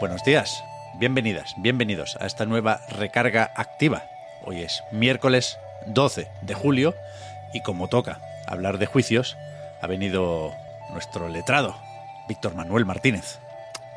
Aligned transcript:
Buenos 0.00 0.24
días, 0.24 0.64
bienvenidas, 0.98 1.54
bienvenidos 1.56 2.16
a 2.20 2.26
esta 2.26 2.44
nueva 2.46 2.80
recarga 2.88 3.52
activa. 3.54 4.02
Hoy 4.44 4.62
es 4.62 4.82
miércoles 4.90 5.58
12 5.86 6.28
de 6.42 6.54
julio 6.54 6.94
y 7.52 7.62
como 7.62 7.88
toca 7.88 8.18
hablar 8.46 8.78
de 8.78 8.86
juicios, 8.86 9.36
ha 9.80 9.86
venido 9.86 10.52
nuestro 10.90 11.28
letrado, 11.28 11.76
Víctor 12.28 12.54
Manuel 12.54 12.84
Martínez. 12.84 13.38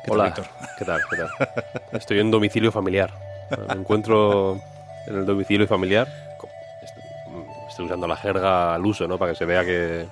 ¿Qué 0.04 0.10
tal, 0.10 0.20
Hola, 0.20 0.24
Víctor? 0.26 0.46
¿qué 0.78 0.84
tal? 0.84 1.00
¿Qué 1.10 1.16
tal? 1.16 1.30
Estoy 1.92 2.20
en 2.20 2.30
domicilio 2.30 2.70
familiar. 2.70 3.10
Me 3.66 3.74
encuentro 3.74 4.60
en 5.06 5.16
el 5.16 5.26
domicilio 5.26 5.66
familiar. 5.66 6.08
Estoy 7.68 7.86
usando 7.86 8.06
la 8.06 8.16
jerga 8.16 8.74
al 8.74 8.86
uso, 8.86 9.08
¿no? 9.08 9.18
Para 9.18 9.32
que 9.32 9.38
se 9.38 9.44
vea 9.44 9.64
que, 9.64 10.06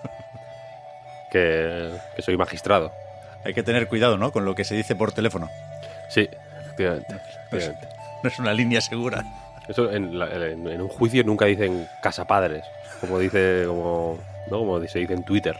que, 1.30 1.92
que 2.16 2.22
soy 2.22 2.36
magistrado. 2.36 2.92
Hay 3.44 3.54
que 3.54 3.62
tener 3.62 3.86
cuidado, 3.86 4.18
¿no? 4.18 4.32
Con 4.32 4.44
lo 4.44 4.56
que 4.56 4.64
se 4.64 4.74
dice 4.74 4.96
por 4.96 5.12
teléfono. 5.12 5.48
Sí, 6.08 6.28
efectivamente. 6.60 7.14
No 8.22 8.28
es 8.28 8.38
una 8.38 8.52
línea 8.52 8.80
segura. 8.80 9.22
Eso 9.68 9.90
en, 9.92 10.18
la- 10.18 10.26
en- 10.32 10.66
en 10.68 10.80
un 10.80 10.88
juicio 10.88 11.24
nunca 11.24 11.44
dicen 11.46 11.88
casapadres, 12.02 12.64
como 13.00 13.18
dice, 13.18 13.64
como, 13.66 14.18
¿no? 14.50 14.58
como 14.58 14.80
se 14.86 14.98
dice 15.00 15.12
en 15.14 15.24
Twitter. 15.24 15.56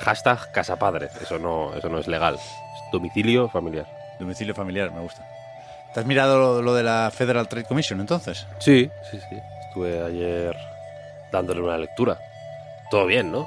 Hashtag 0.00 0.50
casapadres. 0.52 1.10
Eso 1.22 1.38
no, 1.38 1.72
eso 1.74 1.88
no 1.88 1.98
es 1.98 2.06
legal. 2.08 2.34
Es 2.34 2.42
domicilio 2.92 3.48
familiar. 3.48 3.86
Domicilio 4.18 4.54
familiar, 4.54 4.90
me 4.92 5.00
gusta. 5.00 5.26
¿Te 5.94 6.00
has 6.00 6.06
mirado 6.06 6.38
lo, 6.38 6.62
lo 6.62 6.74
de 6.74 6.82
la 6.82 7.10
Federal 7.14 7.48
Trade 7.48 7.64
Commission 7.66 8.00
entonces? 8.00 8.46
Sí, 8.58 8.90
sí, 9.10 9.20
sí. 9.28 9.38
Estuve 9.68 10.04
ayer 10.04 10.56
dándole 11.32 11.60
una 11.62 11.78
lectura. 11.78 12.18
Todo 12.90 13.06
bien, 13.06 13.30
¿no? 13.32 13.46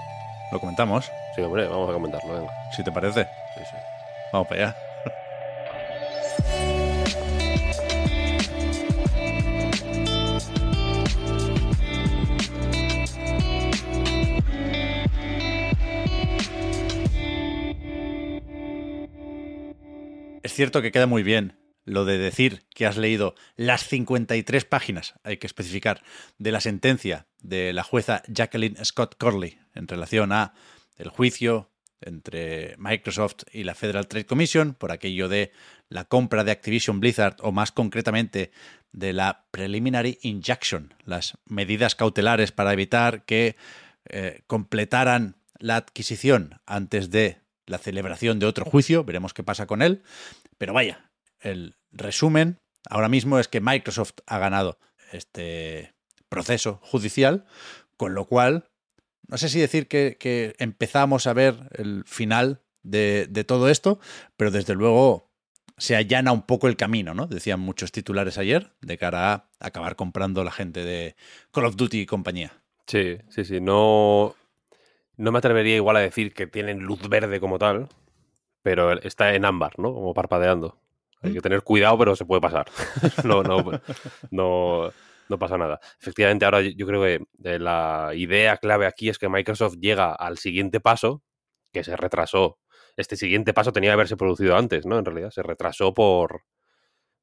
Lo 0.51 0.59
comentamos, 0.59 1.11
Sí, 1.35 1.41
hombre, 1.41 1.67
vamos 1.67 1.89
a 1.89 1.93
comentarlo, 1.93 2.33
venga. 2.33 2.51
si 2.75 2.83
te 2.83 2.91
parece. 2.91 3.25
Sí, 3.55 3.61
sí. 3.69 3.77
Vamos 4.33 4.47
para 4.47 4.63
allá. 4.69 4.75
Cierto 20.57 20.81
que 20.81 20.91
queda 20.91 21.05
muy 21.05 21.21
bien 21.21 21.55
lo 21.85 22.03
de 22.03 22.17
decir 22.17 22.63
que 22.73 22.87
has 22.87 22.97
leído 22.97 23.35
las 23.57 23.87
53 23.87 24.65
páginas, 24.65 25.13
hay 25.23 25.37
que 25.37 25.45
especificar, 25.45 26.01
de 26.39 26.51
la 26.51 26.61
sentencia 26.61 27.27
de 27.43 27.73
la 27.73 27.83
jueza 27.83 28.23
Jacqueline 28.27 28.83
Scott 28.83 29.17
Corley 29.19 29.59
en 29.75 29.87
relación 29.87 30.31
a 30.31 30.55
el 30.97 31.09
juicio 31.09 31.69
entre 32.01 32.75
Microsoft 32.79 33.43
y 33.53 33.65
la 33.65 33.75
Federal 33.75 34.07
Trade 34.07 34.25
Commission 34.25 34.73
por 34.73 34.91
aquello 34.91 35.29
de 35.29 35.51
la 35.89 36.05
compra 36.05 36.43
de 36.43 36.53
Activision 36.53 36.99
Blizzard 36.99 37.35
o 37.41 37.51
más 37.51 37.71
concretamente 37.71 38.49
de 38.91 39.13
la 39.13 39.45
preliminary 39.51 40.17
injunction, 40.23 40.95
las 41.05 41.37
medidas 41.45 41.93
cautelares 41.93 42.51
para 42.51 42.73
evitar 42.73 43.25
que 43.25 43.57
eh, 44.05 44.41
completaran 44.47 45.35
la 45.59 45.75
adquisición 45.75 46.59
antes 46.65 47.11
de 47.11 47.41
la 47.67 47.77
celebración 47.77 48.39
de 48.39 48.45
otro 48.45 48.65
juicio, 48.65 49.03
veremos 49.03 49.33
qué 49.33 49.43
pasa 49.43 49.67
con 49.67 49.81
él, 49.81 50.01
pero 50.57 50.73
vaya, 50.73 51.11
el 51.39 51.75
resumen 51.91 52.59
ahora 52.89 53.09
mismo 53.09 53.39
es 53.39 53.47
que 53.47 53.61
Microsoft 53.61 54.19
ha 54.25 54.37
ganado 54.39 54.79
este 55.11 55.93
proceso 56.29 56.79
judicial, 56.83 57.45
con 57.95 58.13
lo 58.13 58.25
cual, 58.25 58.69
no 59.27 59.37
sé 59.37 59.49
si 59.49 59.59
decir 59.59 59.87
que, 59.87 60.55
empezamos 60.59 61.27
a 61.27 61.33
ver 61.33 61.69
el 61.73 62.03
final 62.05 62.61
de, 62.83 63.27
de 63.29 63.43
todo 63.43 63.69
esto, 63.69 63.99
pero 64.35 64.51
desde 64.51 64.75
luego 64.75 65.27
se 65.77 65.95
allana 65.95 66.31
un 66.31 66.41
poco 66.41 66.67
el 66.67 66.75
camino, 66.75 67.13
¿no? 67.13 67.27
Decían 67.27 67.59
muchos 67.59 67.91
titulares 67.91 68.37
ayer 68.37 68.73
de 68.81 68.97
cara 68.97 69.33
a 69.33 69.49
acabar 69.59 69.95
comprando 69.95 70.43
la 70.43 70.51
gente 70.51 70.83
de 70.83 71.15
Call 71.51 71.65
of 71.65 71.75
Duty 71.75 72.01
y 72.01 72.05
compañía. 72.05 72.51
Sí, 72.87 73.17
sí, 73.29 73.45
sí. 73.45 73.61
No, 73.61 74.35
no 75.17 75.31
me 75.31 75.37
atrevería 75.37 75.75
igual 75.75 75.97
a 75.97 76.01
decir 76.01 76.33
que 76.33 76.47
tienen 76.47 76.79
luz 76.79 77.07
verde 77.07 77.39
como 77.39 77.59
tal, 77.59 77.89
pero 78.61 78.93
está 79.01 79.33
en 79.35 79.45
ámbar, 79.45 79.77
¿no? 79.79 79.93
Como 79.93 80.13
parpadeando. 80.13 80.79
Hay 81.21 81.33
que 81.33 81.41
tener 81.41 81.63
cuidado, 81.63 81.97
pero 81.97 82.15
se 82.15 82.25
puede 82.25 82.41
pasar. 82.41 82.67
no, 83.23 83.41
no, 83.43 83.63
no, 84.31 84.91
no 85.29 85.39
pasa 85.39 85.57
nada. 85.57 85.79
Efectivamente, 85.99 86.45
ahora 86.45 86.61
yo 86.61 86.85
creo 86.85 87.01
que 87.01 87.25
eh, 87.43 87.59
la 87.59 88.11
idea 88.13 88.57
clave 88.57 88.85
aquí 88.85 89.09
es 89.09 89.17
que 89.17 89.29
Microsoft 89.29 89.77
llega 89.79 90.13
al 90.13 90.37
siguiente 90.37 90.79
paso, 90.79 91.23
que 91.73 91.83
se 91.83 91.95
retrasó. 91.97 92.59
Este 92.97 93.15
siguiente 93.15 93.53
paso 93.53 93.71
tenía 93.71 93.89
que 93.89 93.93
haberse 93.93 94.17
producido 94.17 94.55
antes, 94.57 94.85
¿no? 94.85 94.97
En 94.99 95.05
realidad, 95.05 95.31
se 95.31 95.43
retrasó 95.43 95.93
por. 95.93 96.43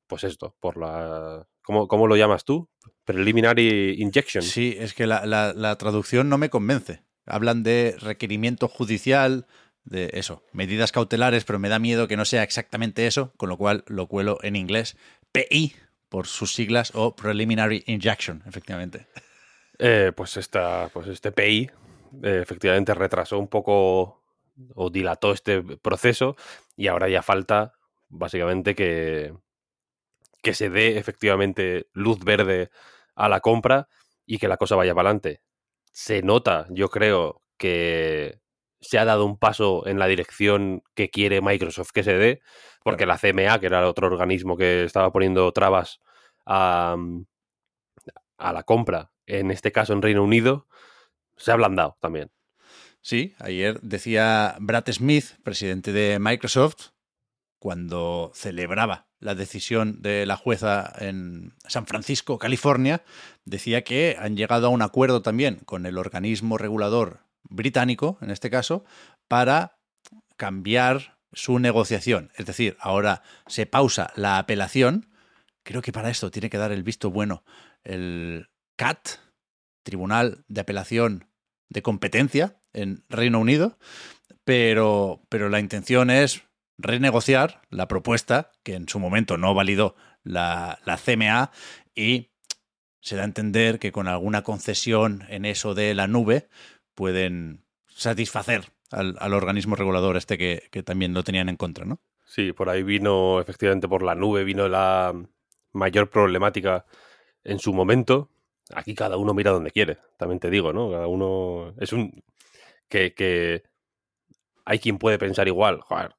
Pues 0.07 0.25
esto, 0.25 0.57
por 0.61 0.77
la. 0.77 1.47
¿Cómo, 1.63 1.89
cómo 1.89 2.07
lo 2.07 2.17
llamas 2.17 2.45
tú? 2.45 2.69
Preliminary 3.05 3.97
Injection. 3.99 4.43
Sí, 4.43 4.77
es 4.79 4.93
que 4.95 5.07
la, 5.07 5.25
la- 5.25 5.53
la 5.55 5.77
traducción 5.77 6.29
no 6.29 6.37
me 6.37 6.51
convence. 6.51 7.03
Hablan 7.27 7.63
de 7.63 7.97
requerimiento 8.01 8.69
judicial, 8.69 9.47
de 9.85 10.11
eso, 10.15 10.43
medidas 10.53 10.93
cautelares, 10.93 11.45
pero 11.45 11.59
me 11.59 11.69
da 11.69 11.79
miedo 11.79 12.09
que 12.09 12.17
no 12.17 12.25
sea 12.25 12.43
exactamente 12.43 13.07
eso, 13.07 13.33
con 13.37 13.49
lo 13.49 13.57
cual 13.57 13.85
lo 13.87 14.07
cuelo 14.07 14.39
en 14.43 14.57
inglés. 14.57 14.97
PI, 15.33 15.75
por 16.09 16.27
sus 16.27 16.55
siglas, 16.55 16.93
o 16.95 17.15
Preliminary 17.15 17.85
Injection, 17.87 18.43
efectivamente. 18.47 19.07
Eh, 19.79 20.13
pues, 20.15 20.37
esta, 20.37 20.89
pues 20.93 21.09
este 21.09 21.33
PI 21.33 21.71
eh, 22.23 22.41
efectivamente 22.43 22.95
retrasó 22.95 23.39
un 23.39 23.49
poco 23.49 24.23
o 24.75 24.91
dilató 24.91 25.33
este 25.33 25.63
proceso 25.63 26.37
y 26.77 26.87
ahora 26.87 27.09
ya 27.09 27.23
falta 27.23 27.75
básicamente 28.09 28.77
que, 28.77 29.35
que 30.43 30.55
se 30.55 30.71
dé 30.71 30.97
efectivamente 30.97 31.89
luz 31.93 32.21
verde 32.21 32.71
a 33.17 33.29
la 33.29 33.41
compra 33.41 33.89
y 34.25 34.39
que 34.39 34.47
la 34.47 34.57
cosa 34.57 34.77
vaya 34.77 34.95
para 34.95 35.09
adelante. 35.09 35.43
Se 35.91 36.23
nota, 36.23 36.67
yo 36.71 36.89
creo, 36.89 37.43
que 37.57 38.41
se 38.85 38.99
ha 38.99 39.05
dado 39.05 39.25
un 39.25 39.39
paso 39.39 39.87
en 39.87 39.99
la 39.99 40.07
dirección 40.07 40.83
que 40.95 41.11
quiere 41.11 41.41
Microsoft 41.41 41.91
que 41.93 42.05
se 42.05 42.15
dé, 42.15 42.41
porque 42.83 43.07
la 43.07 43.19
CMA, 43.19 43.59
que 43.59 43.67
era 43.67 43.81
el 43.81 43.87
otro 43.87 44.07
organismo 44.07 44.57
que 44.57 44.85
estaba 44.85 45.11
poniendo 45.13 45.51
trabas 45.53 46.01
a, 46.47 46.97
a 48.39 48.53
la 48.53 48.63
compra, 48.63 49.11
en 49.27 49.51
este 49.51 49.73
caso 49.73 49.93
en 49.93 50.03
Reino 50.03 50.23
Unido, 50.23 50.67
se 51.37 51.51
ha 51.51 51.55
ablandado 51.55 51.97
también. 52.01 52.31
Sí, 53.01 53.35
ayer 53.39 53.81
decía 53.83 54.57
Brad 54.61 54.91
Smith, 54.91 55.37
presidente 55.43 55.93
de 55.93 56.19
Microsoft, 56.19 56.91
cuando 57.59 58.31
celebraba 58.35 59.09
la 59.21 59.35
decisión 59.35 60.03
de 60.03 60.27
la 60.27 60.37
jueza 60.37 60.93
en 60.99 61.55
San 61.67 61.87
Francisco, 61.87 62.39
California, 62.39 63.03
decía 63.47 63.83
que 63.83 64.17
han 64.19 64.37
llegado 64.37 64.67
a 64.67 64.71
un 64.71 64.83
acuerdo 64.83 65.23
también 65.23 65.57
con 65.65 65.87
el 65.87 65.97
organismo 65.97 66.59
regulador 66.59 67.21
británico, 67.49 68.19
en 68.21 68.31
este 68.31 68.51
caso, 68.51 68.85
para 69.29 69.79
cambiar 70.37 71.19
su 71.33 71.59
negociación. 71.59 72.31
Es 72.37 72.47
decir, 72.47 72.77
ahora 72.81 73.23
se 73.47 73.67
pausa 73.67 74.13
la 74.17 74.39
apelación. 74.39 75.11
Creo 75.65 75.83
que 75.83 75.93
para 75.93 76.11
esto 76.11 76.31
tiene 76.31 76.51
que 76.51 76.59
dar 76.59 76.73
el 76.73 76.83
visto 76.83 77.11
bueno 77.11 77.45
el 77.83 78.49
CAT, 78.77 79.21
Tribunal 79.83 80.45
de 80.49 80.63
Apelación 80.63 81.29
de 81.69 81.83
Competencia 81.83 82.61
en 82.73 83.05
Reino 83.09 83.39
Unido, 83.39 83.79
pero, 84.45 85.23
pero 85.29 85.49
la 85.49 85.61
intención 85.61 86.11
es 86.11 86.43
renegociar 86.79 87.63
la 87.71 87.87
propuesta 87.87 88.51
que 88.63 88.75
en 88.75 88.89
su 88.89 88.99
momento 88.99 89.37
no 89.37 89.55
validó 89.55 89.95
la, 90.23 90.81
la 90.85 90.97
CMA 90.97 91.51
y 91.95 92.31
se 93.01 93.17
da 93.17 93.23
a 93.23 93.27
entender 93.27 93.79
que 93.79 93.93
con 93.93 94.09
alguna 94.09 94.43
concesión 94.43 95.27
en 95.29 95.45
eso 95.45 95.75
de 95.75 95.95
la 95.95 96.07
nube 96.07 96.49
pueden 96.95 97.65
satisfacer 97.89 98.73
al, 98.91 99.17
al 99.19 99.35
organismo 99.35 99.77
regulador 99.77 100.17
este 100.17 100.39
que, 100.39 100.69
que, 100.71 100.83
también 100.83 101.15
lo 101.15 101.23
tenían 101.23 101.49
en 101.49 101.57
contra, 101.57 101.85
¿no? 101.85 102.01
Sí, 102.25 102.53
por 102.53 102.69
ahí 102.69 102.83
vino, 102.83 103.41
efectivamente, 103.41 103.89
por 103.89 104.03
la 104.03 104.15
nube 104.15 104.45
vino 104.45 104.69
la 104.69 105.15
mayor 105.73 106.11
problemática 106.11 106.87
en 107.43 107.59
su 107.59 107.73
momento. 107.73 108.31
Aquí 108.75 108.95
cada 108.95 109.17
uno 109.17 109.35
mira 109.35 109.51
donde 109.51 109.71
quiere, 109.71 109.99
también 110.17 110.41
te 110.41 110.51
digo, 110.51 110.73
¿no? 110.73 110.91
Cada 110.91 111.07
uno 111.07 111.75
es 111.79 111.93
un 111.93 112.23
que, 112.89 113.15
que 113.15 113.63
hay 114.65 114.79
quien 114.79 114.99
puede 114.99 115.19
pensar 115.19 115.47
igual, 115.49 115.81
joder, 115.81 116.15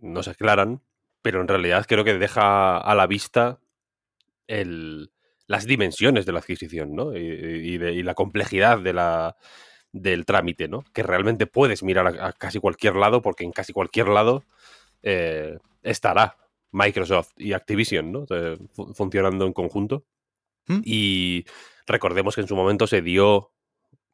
no 0.00 0.22
se 0.22 0.30
aclaran, 0.30 0.82
pero 1.22 1.40
en 1.40 1.48
realidad 1.48 1.86
creo 1.88 2.04
que 2.04 2.18
deja 2.18 2.78
a 2.78 2.94
la 2.94 3.06
vista 3.06 3.60
el, 4.46 5.12
las 5.46 5.64
dimensiones 5.66 6.26
de 6.26 6.32
la 6.32 6.40
adquisición, 6.40 6.94
¿no? 6.94 7.16
Y, 7.16 7.78
de, 7.78 7.92
y 7.92 8.02
la 8.02 8.14
complejidad 8.14 8.78
de 8.78 8.92
la, 8.92 9.36
del 9.92 10.26
trámite, 10.26 10.68
¿no? 10.68 10.84
Que 10.92 11.02
realmente 11.02 11.46
puedes 11.46 11.82
mirar 11.82 12.06
a, 12.06 12.32
casi 12.32 12.58
cualquier 12.60 12.96
lado, 12.96 13.22
porque 13.22 13.44
en 13.44 13.52
casi 13.52 13.72
cualquier 13.72 14.08
lado 14.08 14.44
eh, 15.02 15.58
estará 15.82 16.36
Microsoft 16.72 17.30
y 17.36 17.52
Activision, 17.52 18.12
¿no? 18.12 18.26
Eh, 18.30 18.58
funcionando 18.94 19.46
en 19.46 19.52
conjunto. 19.52 20.04
¿Mm? 20.66 20.80
Y 20.84 21.44
recordemos 21.86 22.34
que 22.34 22.42
en 22.42 22.48
su 22.48 22.56
momento 22.56 22.86
se 22.86 23.02
dio 23.02 23.52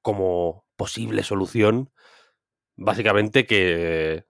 como 0.02 0.64
posible 0.76 1.22
solución, 1.22 1.90
básicamente 2.76 3.46
que 3.46 4.24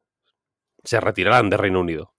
se 0.83 1.01
retiraran 1.01 1.51
de 1.51 1.57
Reino 1.57 1.81
Unido. 1.81 2.15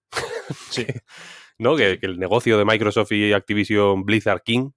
Sí. 0.69 0.86
¿No? 1.57 1.75
Que, 1.78 2.00
el 2.01 2.19
negocio 2.19 2.57
de 2.57 2.66
Microsoft 2.66 3.13
y 3.13 3.31
Activision 3.31 4.04
Blizzard 4.04 4.42
King, 4.44 4.71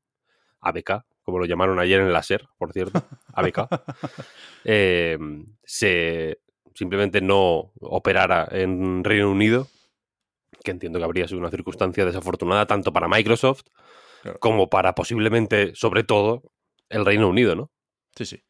ABK, 0.61 1.05
como 1.29 1.41
lo 1.41 1.45
llamaron 1.45 1.79
ayer 1.79 2.01
en 2.01 2.11
la 2.11 2.23
SER, 2.23 2.49
por 2.57 2.73
cierto, 2.73 3.03
ABK, 3.35 3.69
eh, 4.65 5.19
se 5.63 6.39
simplemente 6.75 7.21
no 7.21 7.71
operara 7.81 8.49
en 8.51 9.05
Reino 9.05 9.31
Unido, 9.31 9.69
que 10.65 10.71
entiendo 10.71 10.99
que 10.99 11.05
habría 11.05 11.29
sido 11.29 11.39
una 11.39 11.51
circunstancia 11.51 12.07
desafortunada 12.07 12.65
tanto 12.65 12.95
para 12.95 13.09
Microsoft 13.09 13.65
como 14.41 14.71
para 14.71 14.95
posiblemente, 14.95 15.75
sobre 15.75 16.03
todo, 16.03 16.51
el 16.89 17.05
Reino 17.05 17.29
Unido, 17.29 17.55
¿no? 17.55 17.71
Sí, 18.17 18.25
sí. 18.25 18.43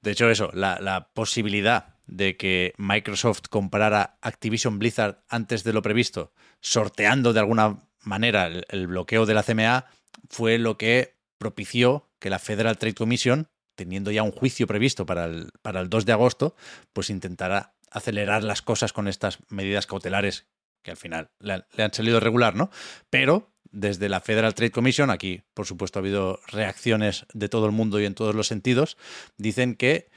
De 0.00 0.10
hecho, 0.10 0.28
eso, 0.28 0.50
la, 0.52 1.10
posibilidad 1.14 1.94
de 2.08 2.36
que 2.36 2.72
Microsoft 2.76 3.42
comprara 3.48 4.18
Activision 4.20 4.80
Blizzard 4.80 5.22
antes 5.28 5.62
de 5.62 5.72
lo 5.72 5.80
previsto, 5.80 6.32
sorteando 6.58 7.32
de 7.32 7.38
alguna 7.38 7.78
manera 8.02 8.48
el, 8.48 8.86
bloqueo 8.88 9.26
de 9.26 9.34
la 9.34 9.44
CMA, 9.44 9.86
fue 10.28 10.58
lo 10.58 10.76
que 10.76 11.15
propició 11.38 12.08
que 12.18 12.30
la 12.30 12.38
Federal 12.38 12.78
Trade 12.78 12.94
Commission, 12.94 13.48
teniendo 13.74 14.10
ya 14.10 14.22
un 14.22 14.32
juicio 14.32 14.66
previsto 14.66 15.06
para 15.06 15.26
el, 15.26 15.50
para 15.62 15.80
el 15.80 15.88
2 15.88 16.06
de 16.06 16.12
agosto, 16.12 16.56
pues 16.92 17.10
intentara 17.10 17.74
acelerar 17.90 18.42
las 18.42 18.62
cosas 18.62 18.92
con 18.92 19.08
estas 19.08 19.38
medidas 19.48 19.86
cautelares 19.86 20.46
que 20.82 20.90
al 20.92 20.96
final 20.96 21.30
le, 21.40 21.64
le 21.76 21.82
han 21.82 21.92
salido 21.92 22.20
regular, 22.20 22.54
¿no? 22.54 22.70
Pero 23.10 23.52
desde 23.70 24.08
la 24.08 24.20
Federal 24.20 24.54
Trade 24.54 24.70
Commission, 24.70 25.10
aquí 25.10 25.42
por 25.54 25.66
supuesto 25.66 25.98
ha 25.98 26.02
habido 26.02 26.40
reacciones 26.46 27.26
de 27.32 27.48
todo 27.48 27.66
el 27.66 27.72
mundo 27.72 28.00
y 28.00 28.06
en 28.06 28.14
todos 28.14 28.34
los 28.34 28.46
sentidos, 28.46 28.96
dicen 29.36 29.74
que 29.74 30.08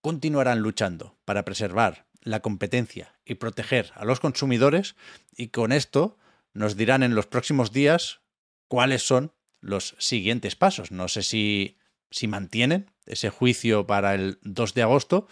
continuarán 0.00 0.60
luchando 0.60 1.16
para 1.24 1.44
preservar 1.44 2.06
la 2.22 2.40
competencia 2.40 3.18
y 3.24 3.34
proteger 3.34 3.92
a 3.94 4.04
los 4.04 4.20
consumidores 4.20 4.96
y 5.36 5.48
con 5.48 5.72
esto 5.72 6.18
nos 6.52 6.76
dirán 6.76 7.02
en 7.02 7.14
los 7.14 7.26
próximos 7.26 7.72
días 7.72 8.20
cuáles 8.68 9.02
son 9.02 9.32
los 9.62 9.96
siguientes 9.98 10.56
pasos. 10.56 10.90
No 10.90 11.08
sé 11.08 11.22
si, 11.22 11.78
si 12.10 12.28
mantienen 12.28 12.90
ese 13.06 13.30
juicio 13.30 13.86
para 13.86 14.14
el 14.14 14.38
2 14.42 14.74
de 14.74 14.82
agosto, 14.82 15.26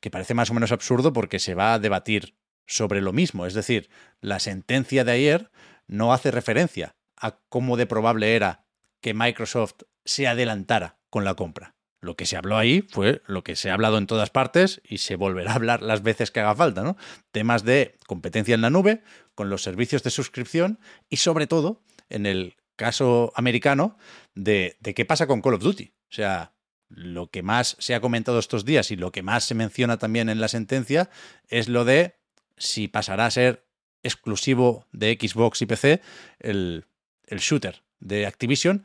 que 0.00 0.10
parece 0.10 0.34
más 0.34 0.50
o 0.50 0.54
menos 0.54 0.72
absurdo 0.72 1.12
porque 1.12 1.38
se 1.38 1.54
va 1.54 1.74
a 1.74 1.78
debatir 1.78 2.34
sobre 2.66 3.00
lo 3.00 3.12
mismo. 3.12 3.46
Es 3.46 3.54
decir, 3.54 3.88
la 4.20 4.40
sentencia 4.40 5.04
de 5.04 5.12
ayer 5.12 5.50
no 5.86 6.12
hace 6.12 6.30
referencia 6.30 6.96
a 7.16 7.38
cómo 7.48 7.76
de 7.76 7.86
probable 7.86 8.34
era 8.34 8.66
que 9.00 9.14
Microsoft 9.14 9.82
se 10.04 10.26
adelantara 10.26 10.98
con 11.10 11.24
la 11.24 11.34
compra. 11.34 11.76
Lo 12.00 12.16
que 12.16 12.26
se 12.26 12.36
habló 12.36 12.56
ahí 12.56 12.82
fue 12.82 13.22
lo 13.26 13.42
que 13.42 13.56
se 13.56 13.70
ha 13.70 13.74
hablado 13.74 13.98
en 13.98 14.06
todas 14.06 14.30
partes 14.30 14.80
y 14.84 14.98
se 14.98 15.16
volverá 15.16 15.52
a 15.52 15.56
hablar 15.56 15.82
las 15.82 16.02
veces 16.02 16.30
que 16.30 16.38
haga 16.40 16.54
falta, 16.54 16.82
¿no? 16.82 16.96
Temas 17.32 17.64
de 17.64 17.96
competencia 18.06 18.54
en 18.54 18.60
la 18.60 18.70
nube, 18.70 19.02
con 19.34 19.50
los 19.50 19.62
servicios 19.62 20.04
de 20.04 20.10
suscripción 20.10 20.78
y 21.08 21.16
sobre 21.16 21.48
todo, 21.48 21.82
en 22.08 22.26
el 22.26 22.56
caso 22.78 23.32
americano, 23.34 23.98
de, 24.34 24.78
qué 24.96 25.04
pasa 25.04 25.26
con 25.26 25.42
Call 25.42 25.54
of 25.54 25.62
Duty. 25.62 25.92
O 26.10 26.14
sea, 26.14 26.54
lo 26.88 27.30
que 27.30 27.42
más 27.42 27.76
se 27.78 27.94
ha 27.94 28.00
comentado 28.00 28.38
estos 28.38 28.64
días 28.64 28.90
y 28.90 28.96
lo 28.96 29.12
que 29.12 29.22
más 29.22 29.44
se 29.44 29.54
menciona 29.54 29.98
también 29.98 30.30
en 30.30 30.40
la 30.40 30.48
sentencia 30.48 31.10
es 31.48 31.68
lo 31.68 31.84
de 31.84 32.14
si 32.56 32.88
pasará 32.88 33.26
a 33.26 33.30
ser 33.30 33.66
exclusivo 34.02 34.86
de 34.92 35.18
Xbox 35.20 35.60
y 35.60 35.66
PC 35.66 36.00
el, 36.38 36.86
el 37.26 37.38
shooter 37.40 37.82
de 37.98 38.26
Activision, 38.26 38.84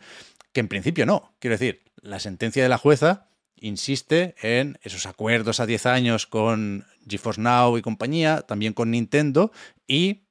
que 0.51 0.60
en 0.60 0.68
principio 0.68 1.06
no. 1.06 1.34
Quiero 1.39 1.54
decir, 1.54 1.84
la 2.01 2.19
sentencia 2.19 2.63
de 2.63 2.69
la 2.69 2.78
jueza 2.78 3.30
insiste 3.56 4.36
en 4.42 4.78
esos 4.81 5.06
acuerdos 5.06 5.60
a 5.60 5.66
10 5.66 5.86
años 5.86 6.28
con 6.28 6.86
GeForce 7.07 7.39
Now 7.39 7.78
y 7.78 7.81
compañía, 7.81 8.42
también 8.42 8.74
con 8.74 8.92
Nintendo, 8.92 9.51
y 9.88 10.24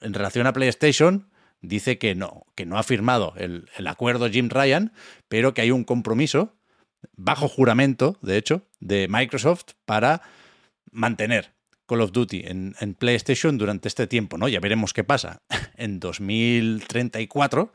en 0.00 0.12
relación 0.12 0.46
a 0.46 0.52
PlayStation 0.52 1.30
dice 1.66 1.98
que 1.98 2.14
no, 2.14 2.46
que 2.54 2.66
no 2.66 2.78
ha 2.78 2.82
firmado 2.82 3.34
el, 3.36 3.68
acuerdo 3.86 4.30
Jim 4.30 4.48
Ryan, 4.48 4.92
pero 5.28 5.54
que 5.54 5.62
hay 5.62 5.70
un 5.70 5.84
compromiso, 5.84 6.54
bajo 7.16 7.48
juramento, 7.48 8.18
de 8.22 8.36
hecho, 8.36 8.62
de 8.80 9.08
Microsoft 9.08 9.74
para 9.84 10.22
mantener 10.90 11.52
Call 11.86 12.00
of 12.00 12.12
Duty 12.12 12.44
en, 12.46 12.74
en, 12.80 12.94
PlayStation 12.94 13.58
durante 13.58 13.88
este 13.88 14.06
tiempo, 14.06 14.38
¿no? 14.38 14.48
Ya 14.48 14.60
veremos 14.60 14.92
qué 14.92 15.04
pasa 15.04 15.42
en 15.76 16.00
2034, 16.00 17.72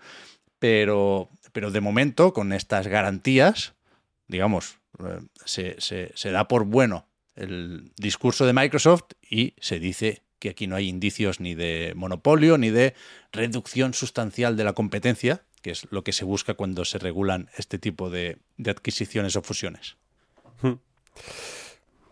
pero, 0.60 1.30
pero 1.54 1.72
de 1.72 1.82
momento, 1.82 2.34
con 2.34 2.52
estas 2.52 2.88
garantías, 2.88 3.74
digamos, 4.28 4.80
eh, 5.00 5.22
se, 5.46 5.78
se 5.80 6.32
da 6.32 6.48
por 6.48 6.66
bueno 6.66 7.08
el 7.36 7.92
discurso 7.98 8.46
de 8.46 8.54
Microsoft 8.54 9.14
y 9.30 9.54
se 9.60 9.80
dice 9.80 10.22
que 10.42 10.50
aquí 10.50 10.66
no 10.66 10.76
hay 10.76 10.90
indicios 10.90 11.40
ni 11.40 11.54
de 11.54 11.94
monopolio 11.96 12.58
ni 12.58 12.72
de 12.72 12.96
reducción 13.32 13.94
sustancial 13.94 14.58
de 14.58 14.64
la 14.64 14.74
competencia, 14.74 15.44
que 15.62 15.70
es 15.70 15.88
lo 15.92 16.04
que 16.04 16.14
se 16.14 16.26
busca 16.26 16.56
cuando 16.56 16.84
se 16.84 16.98
regulan 16.98 17.50
este 17.58 17.78
tipo 17.78 18.10
de, 18.10 18.40
de 18.58 18.72
adquisiciones 18.72 19.36
o 19.36 19.44
fusiones. 19.44 19.98
Hmm. 20.64 20.74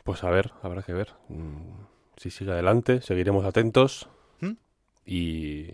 Pues 0.04 0.24
a 0.24 0.30
ver, 0.30 0.52
habrá 0.62 0.84
que 0.84 0.94
ver. 0.94 1.16
Mm, 1.28 1.86
si 2.18 2.30
sigue 2.30 2.52
adelante, 2.52 3.02
seguiremos 3.02 3.46
atentos. 3.46 4.08
¿Mm? 4.42 4.54
Y, 5.08 5.74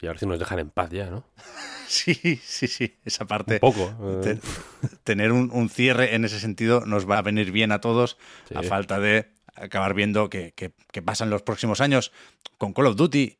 y 0.00 0.06
a 0.06 0.08
ver 0.08 0.18
si 0.18 0.26
nos 0.26 0.40
dejan 0.40 0.58
en 0.58 0.70
paz 0.70 0.90
ya, 0.90 1.08
¿no? 1.08 1.24
Sí, 1.90 2.14
sí, 2.44 2.68
sí, 2.68 2.94
esa 3.04 3.24
parte. 3.24 3.54
Un 3.54 3.58
poco. 3.58 4.22
Eh. 4.24 4.38
tener 5.02 5.32
un, 5.32 5.68
cierre 5.68 6.14
en 6.14 6.24
ese 6.24 6.38
sentido 6.38 6.86
nos 6.86 7.10
va 7.10 7.18
a 7.18 7.22
venir 7.22 7.50
bien 7.50 7.72
a 7.72 7.80
todos, 7.80 8.16
a 8.54 8.62
falta 8.62 9.00
de 9.00 9.26
acabar 9.60 9.94
viendo 9.94 10.28
qué 10.30 10.52
que, 10.54 11.02
pasan 11.02 11.30
los 11.30 11.42
próximos 11.42 11.80
años 11.80 12.12
con 12.58 12.72
Call 12.72 12.86
of 12.86 12.96
Duty 12.96 13.38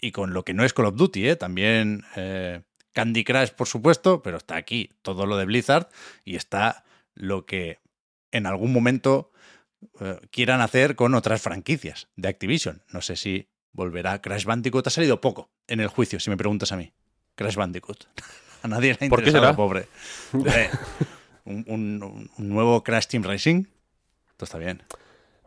y 0.00 0.12
con 0.12 0.32
lo 0.32 0.44
que 0.44 0.54
no 0.54 0.64
es 0.64 0.72
Call 0.72 0.86
of 0.86 0.96
Duty, 0.96 1.28
¿eh? 1.28 1.36
También 1.36 2.04
eh, 2.16 2.62
Candy 2.92 3.24
Crush, 3.24 3.50
por 3.50 3.66
supuesto, 3.66 4.22
pero 4.22 4.36
está 4.36 4.56
aquí 4.56 4.90
todo 5.02 5.26
lo 5.26 5.36
de 5.36 5.44
Blizzard 5.44 5.88
y 6.24 6.36
está 6.36 6.84
lo 7.14 7.46
que 7.46 7.78
en 8.30 8.46
algún 8.46 8.72
momento 8.72 9.32
eh, 10.00 10.18
quieran 10.30 10.60
hacer 10.60 10.96
con 10.96 11.14
otras 11.14 11.40
franquicias 11.42 12.08
de 12.16 12.28
Activision. 12.28 12.82
No 12.88 13.00
sé 13.02 13.16
si 13.16 13.48
volverá 13.72 14.20
Crash 14.20 14.44
Bandicoot. 14.44 14.86
Ha 14.86 14.90
salido 14.90 15.20
poco 15.20 15.50
en 15.66 15.80
el 15.80 15.88
juicio, 15.88 16.20
si 16.20 16.30
me 16.30 16.36
preguntas 16.36 16.72
a 16.72 16.76
mí. 16.76 16.92
Crash 17.34 17.56
Bandicoot. 17.56 18.06
A 18.62 18.68
nadie 18.68 18.92
le 18.92 18.98
ha 19.00 19.04
interesado, 19.04 19.56
pobre. 19.56 19.88
Eh, 20.46 20.70
un, 21.44 22.30
nuevo 22.38 22.84
Crash 22.84 23.06
Team 23.08 23.24
Racing. 23.24 23.64
Esto 24.30 24.44
está 24.44 24.58
bien. 24.58 24.80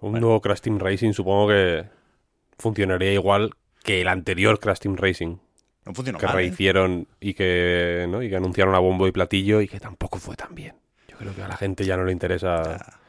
Un 0.06 0.20
nuevo 0.20 0.40
Crash 0.40 0.62
Team 0.62 0.78
Racing 0.78 1.14
supongo 1.14 1.48
que 1.48 1.86
funcionaría 2.60 3.12
igual 3.12 3.56
que 3.84 4.02
el 4.02 4.08
anterior 4.08 4.60
Crash 4.60 4.78
Team 4.80 4.96
Racing. 4.98 5.38
No 5.84 5.96
funcionó 5.96 6.20
que 6.20 6.28
¿eh? 6.28 6.32
rehicieron 6.32 7.08
y 7.20 7.34
que, 7.34 8.06
¿no? 8.08 8.22
y 8.22 8.30
que 8.30 8.36
anunciaron 8.36 8.76
a 8.76 8.80
bombo 8.80 9.08
y 9.08 9.12
platillo 9.12 9.62
y 9.62 9.68
que 9.68 9.80
tampoco 9.80 10.20
fue 10.20 10.36
tan 10.36 10.54
bien. 10.54 10.76
Yo 11.08 11.18
creo 11.18 11.34
que 11.34 11.42
a 11.42 11.48
la 11.48 11.58
gente 11.58 11.86
ya 11.86 11.98
no 11.98 12.04
le 12.04 12.12
interesa 12.12 13.00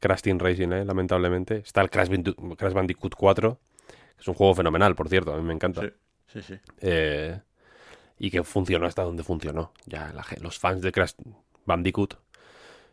Crash 0.00 0.22
Team 0.22 0.38
Racing, 0.38 0.72
¿eh? 0.72 0.84
lamentablemente. 0.86 1.56
Está 1.56 1.82
el 1.82 1.90
Crash, 1.90 2.08
Bandicoot 2.08 3.14
4, 3.14 3.58
que 3.86 4.20
es 4.20 4.28
un 4.28 4.34
juego 4.34 4.54
fenomenal, 4.54 4.94
por 4.94 5.10
cierto, 5.10 5.34
a 5.34 5.36
mí 5.36 5.42
me 5.42 5.52
encanta. 5.52 5.82
Sí, 5.82 5.90
sí, 6.26 6.42
sí. 6.42 6.54
Eh, 6.80 7.38
y 8.18 8.30
que 8.30 8.44
funcionó 8.44 8.86
hasta 8.86 9.02
donde 9.02 9.24
funcionó. 9.24 9.72
Ya 9.84 10.14
los 10.40 10.58
fans 10.58 10.80
de 10.80 10.90
Crash 10.90 11.12
Bandicoot, 11.66 12.14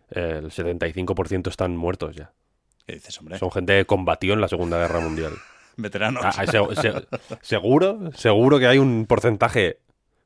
el 0.09 0.51
75% 0.51 1.47
están 1.47 1.77
muertos 1.77 2.13
ya. 2.13 2.33
¿Qué 2.87 2.93
dices, 2.93 3.19
hombre? 3.19 3.37
Son 3.37 3.51
gente 3.51 3.77
que 3.77 3.85
combatió 3.85 4.33
en 4.33 4.39
la 4.39 4.47
Segunda 4.47 4.77
Guerra 4.79 5.01
Mundial. 5.01 5.33
Veteranos. 5.77 6.23
Ah, 6.25 6.45
seguro, 7.41 8.11
seguro 8.13 8.59
que 8.59 8.65
hay 8.65 8.77
un 8.77 9.05
porcentaje 9.05 9.79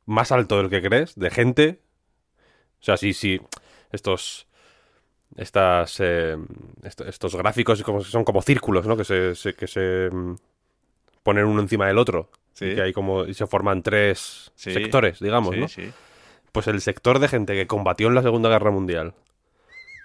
más 0.05 0.31
alto 0.31 0.57
del 0.57 0.69
que 0.69 0.81
crees 0.81 1.15
de 1.15 1.31
gente. 1.31 1.81
O 2.79 2.83
sea, 2.83 2.97
sí, 2.97 3.13
sí. 3.13 3.41
Estos 3.91 4.47
estas 5.35 5.97
eh, 5.99 6.37
estos 6.83 7.35
gráficos 7.35 7.81
como, 7.83 8.01
son 8.01 8.23
como 8.23 8.41
círculos, 8.41 8.85
¿no? 8.85 8.95
Que 8.95 9.05
se, 9.05 9.53
que 9.55 9.67
se 9.67 10.09
mm, 10.11 10.35
ponen 11.23 11.45
uno 11.45 11.61
encima 11.61 11.87
del 11.87 11.97
otro. 11.97 12.29
Y 12.59 12.75
que 12.75 12.81
hay 12.81 12.93
como 12.93 13.25
y 13.25 13.33
se 13.33 13.47
forman 13.47 13.81
tres 13.81 14.51
sectores, 14.55 15.19
digamos, 15.19 15.57
¿no? 15.57 15.65
Pues 16.51 16.67
el 16.67 16.79
sector 16.79 17.17
de 17.17 17.27
gente 17.27 17.53
que 17.53 17.65
combatió 17.65 18.07
en 18.07 18.15
la 18.15 18.21
Segunda 18.21 18.49
Guerra 18.49 18.69
Mundial 18.69 19.15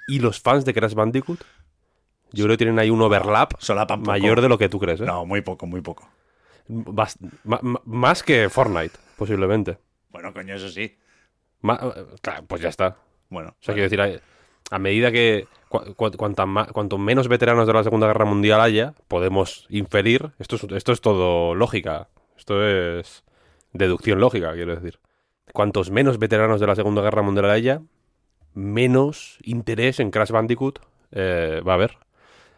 y 0.08 0.20
los 0.20 0.40
fans 0.40 0.64
de 0.64 0.72
Crash 0.72 0.94
Bandicoot 0.94 1.44
Yo 2.32 2.44
creo 2.44 2.54
que 2.54 2.58
tienen 2.58 2.78
ahí 2.78 2.90
un 2.90 3.00
overlap 3.02 3.52
Solapan 3.58 4.00
poco. 4.00 4.10
mayor 4.10 4.40
de 4.40 4.48
lo 4.48 4.58
que 4.58 4.68
tú 4.68 4.78
crees, 4.78 5.00
¿eh? 5.00 5.04
No, 5.04 5.24
muy 5.26 5.40
poco, 5.42 5.66
muy 5.66 5.80
poco. 5.80 6.08
Bast- 6.68 7.18
más 7.84 8.22
que 8.22 8.48
Fortnite, 8.50 8.98
posiblemente. 9.16 9.78
Bueno, 10.10 10.32
coño, 10.32 10.54
eso 10.54 10.68
sí. 10.68 10.96
Ma- 11.60 11.78
claro, 12.20 12.44
pues 12.46 12.60
ya 12.62 12.68
está. 12.68 12.96
Bueno, 13.28 13.50
O 13.50 13.56
sea, 13.60 13.74
quiero 13.74 13.88
decir, 13.88 14.00
a, 14.00 14.74
a 14.74 14.78
medida 14.78 15.12
que 15.12 15.46
cuanta 15.96 16.46
ma- 16.46 16.66
cuanto 16.66 16.98
menos 16.98 17.28
veteranos 17.28 17.66
de 17.66 17.72
la 17.72 17.84
Segunda 17.84 18.06
Guerra 18.08 18.24
Mundial 18.24 18.60
haya, 18.60 18.94
podemos 19.08 19.66
inferir. 19.68 20.32
Esto 20.38 20.56
es, 20.56 20.64
esto 20.64 20.92
es 20.92 21.00
todo 21.00 21.54
lógica. 21.54 22.08
Esto 22.36 22.64
es 22.66 23.24
deducción 23.72 24.20
lógica, 24.20 24.52
quiero 24.54 24.74
decir. 24.74 24.98
Cuantos 25.52 25.90
menos 25.90 26.18
veteranos 26.18 26.60
de 26.60 26.66
la 26.66 26.74
Segunda 26.74 27.02
Guerra 27.02 27.22
Mundial 27.22 27.50
haya, 27.50 27.82
menos 28.54 29.38
interés 29.42 30.00
en 30.00 30.10
Crash 30.10 30.30
Bandicoot 30.30 30.80
eh, 31.12 31.60
va 31.66 31.72
a 31.72 31.74
haber. 31.76 31.98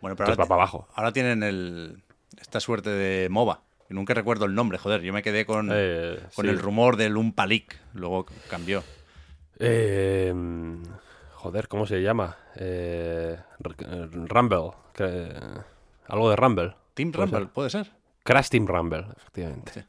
Bueno 0.00 0.16
pero 0.16 0.28
ahora, 0.30 0.42
va 0.42 0.48
para 0.48 0.62
abajo. 0.62 0.88
ahora 0.94 1.12
tienen 1.12 1.42
el, 1.42 2.02
esta 2.40 2.60
suerte 2.60 2.90
de 2.90 3.28
MOBA. 3.28 3.62
que 3.88 3.94
Nunca 3.94 4.14
recuerdo 4.14 4.44
el 4.44 4.54
nombre, 4.54 4.78
joder. 4.78 5.00
Yo 5.02 5.12
me 5.12 5.22
quedé 5.22 5.46
con, 5.46 5.70
Eh, 5.72 6.18
con 6.34 6.44
sí. 6.44 6.50
el 6.50 6.58
rumor 6.58 6.96
del 6.96 7.16
Umpalik. 7.16 7.78
Luego 7.94 8.26
cambió. 8.50 8.82
Eh, 9.58 10.32
joder, 11.34 11.68
¿cómo 11.68 11.86
se 11.86 12.00
llama? 12.02 12.36
Eh, 12.56 13.36
R- 13.64 14.06
Rumble. 14.26 14.70
que- 14.94 15.34
algo 16.06 16.30
de 16.30 16.36
Rumble. 16.36 16.74
Team 16.94 17.12
Puede 17.12 17.26
Rumble, 17.26 17.40
ser. 17.44 17.52
¿puede 17.52 17.70
ser? 17.70 17.92
Crash 18.24 18.48
Team 18.48 18.66
Rumble, 18.66 19.06
efectivamente. 19.16 19.86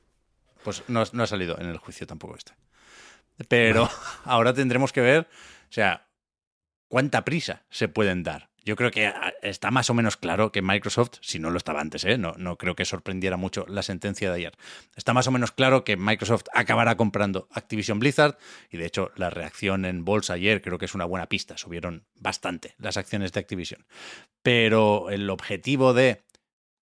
Pues 0.63 0.83
no, 0.87 1.03
no 1.13 1.23
ha 1.23 1.27
salido 1.27 1.57
en 1.59 1.67
el 1.67 1.77
juicio 1.77 2.05
tampoco 2.05 2.35
este. 2.35 2.53
Pero 3.47 3.89
ahora 4.25 4.53
tendremos 4.53 4.91
que 4.91 5.01
ver, 5.01 5.21
o 5.69 5.71
sea, 5.73 6.05
cuánta 6.87 7.23
prisa 7.23 7.63
se 7.69 7.87
pueden 7.87 8.23
dar. 8.23 8.48
Yo 8.65 8.75
creo 8.75 8.91
que 8.91 9.07
ah, 9.07 9.33
está 9.41 9.71
más 9.71 9.89
o 9.89 9.93
menos 9.93 10.17
claro 10.17 10.51
que 10.51 10.61
Microsoft, 10.61 11.19
si 11.21 11.39
no 11.39 11.49
lo 11.49 11.57
estaba 11.57 11.81
antes, 11.81 12.03
¿eh? 12.03 12.17
no, 12.17 12.33
no 12.37 12.57
creo 12.57 12.75
que 12.75 12.85
sorprendiera 12.85 13.37
mucho 13.37 13.65
la 13.67 13.83
sentencia 13.83 14.29
de 14.29 14.35
ayer. 14.35 14.57
Está 14.95 15.13
más 15.13 15.27
o 15.27 15.31
menos 15.31 15.51
claro 15.51 15.83
que 15.83 15.97
Microsoft 15.97 16.45
acabará 16.53 16.97
comprando 16.97 17.47
Activision 17.51 17.99
Blizzard 17.99 18.37
y 18.69 18.77
de 18.77 18.85
hecho 18.85 19.11
la 19.15 19.29
reacción 19.29 19.85
en 19.85 20.05
bolsa 20.05 20.33
ayer 20.33 20.61
creo 20.61 20.77
que 20.77 20.85
es 20.85 20.95
una 20.95 21.05
buena 21.05 21.27
pista. 21.27 21.57
Subieron 21.57 22.05
bastante 22.15 22.75
las 22.77 22.97
acciones 22.97 23.31
de 23.31 23.39
Activision. 23.39 23.85
Pero 24.41 25.09
el 25.09 25.29
objetivo 25.29 25.93
de 25.93 26.23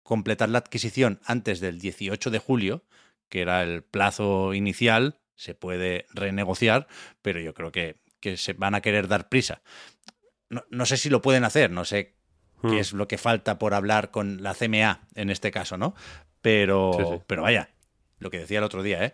completar 0.03 0.49
la 0.49 0.59
adquisición 0.59 1.19
antes 1.25 1.59
del 1.59 1.79
18 1.79 2.31
de 2.31 2.39
julio, 2.39 2.85
que 3.29 3.41
era 3.41 3.61
el 3.63 3.83
plazo 3.83 4.53
inicial, 4.53 5.19
se 5.35 5.53
puede 5.53 6.05
renegociar, 6.13 6.87
pero 7.21 7.39
yo 7.39 7.53
creo 7.53 7.71
que, 7.71 7.97
que 8.19 8.37
se 8.37 8.53
van 8.53 8.73
a 8.73 8.81
querer 8.81 9.07
dar 9.07 9.29
prisa. 9.29 9.61
No, 10.49 10.63
no 10.69 10.85
sé 10.85 10.97
si 10.97 11.09
lo 11.09 11.21
pueden 11.21 11.43
hacer, 11.43 11.71
no 11.71 11.85
sé 11.85 12.15
Hmm. 12.61 12.69
qué 12.71 12.79
es 12.79 12.91
lo 12.93 13.07
que 13.07 13.17
falta 13.19 13.59
por 13.59 13.75
hablar 13.75 14.09
con 14.09 14.41
la 14.41 14.55
CMA 14.55 15.01
en 15.13 15.29
este 15.29 15.51
caso, 15.51 15.77
¿no? 15.77 15.93
Pero, 16.41 16.93
Sí, 16.97 17.03
sí. 17.07 17.21
pero 17.27 17.43
vaya, 17.43 17.69
lo 18.19 18.31
que 18.31 18.39
decía 18.39 18.57
el 18.57 18.63
otro 18.63 18.81
día, 18.81 19.03
¿eh? 19.05 19.13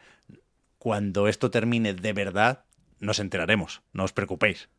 Cuando 0.78 1.28
esto 1.28 1.52
termine 1.52 1.94
de 1.94 2.14
verdad, 2.14 2.64
nos 3.00 3.20
enteraremos, 3.20 3.82
no 3.92 4.04
os 4.06 4.14
preocupéis. 4.14 4.70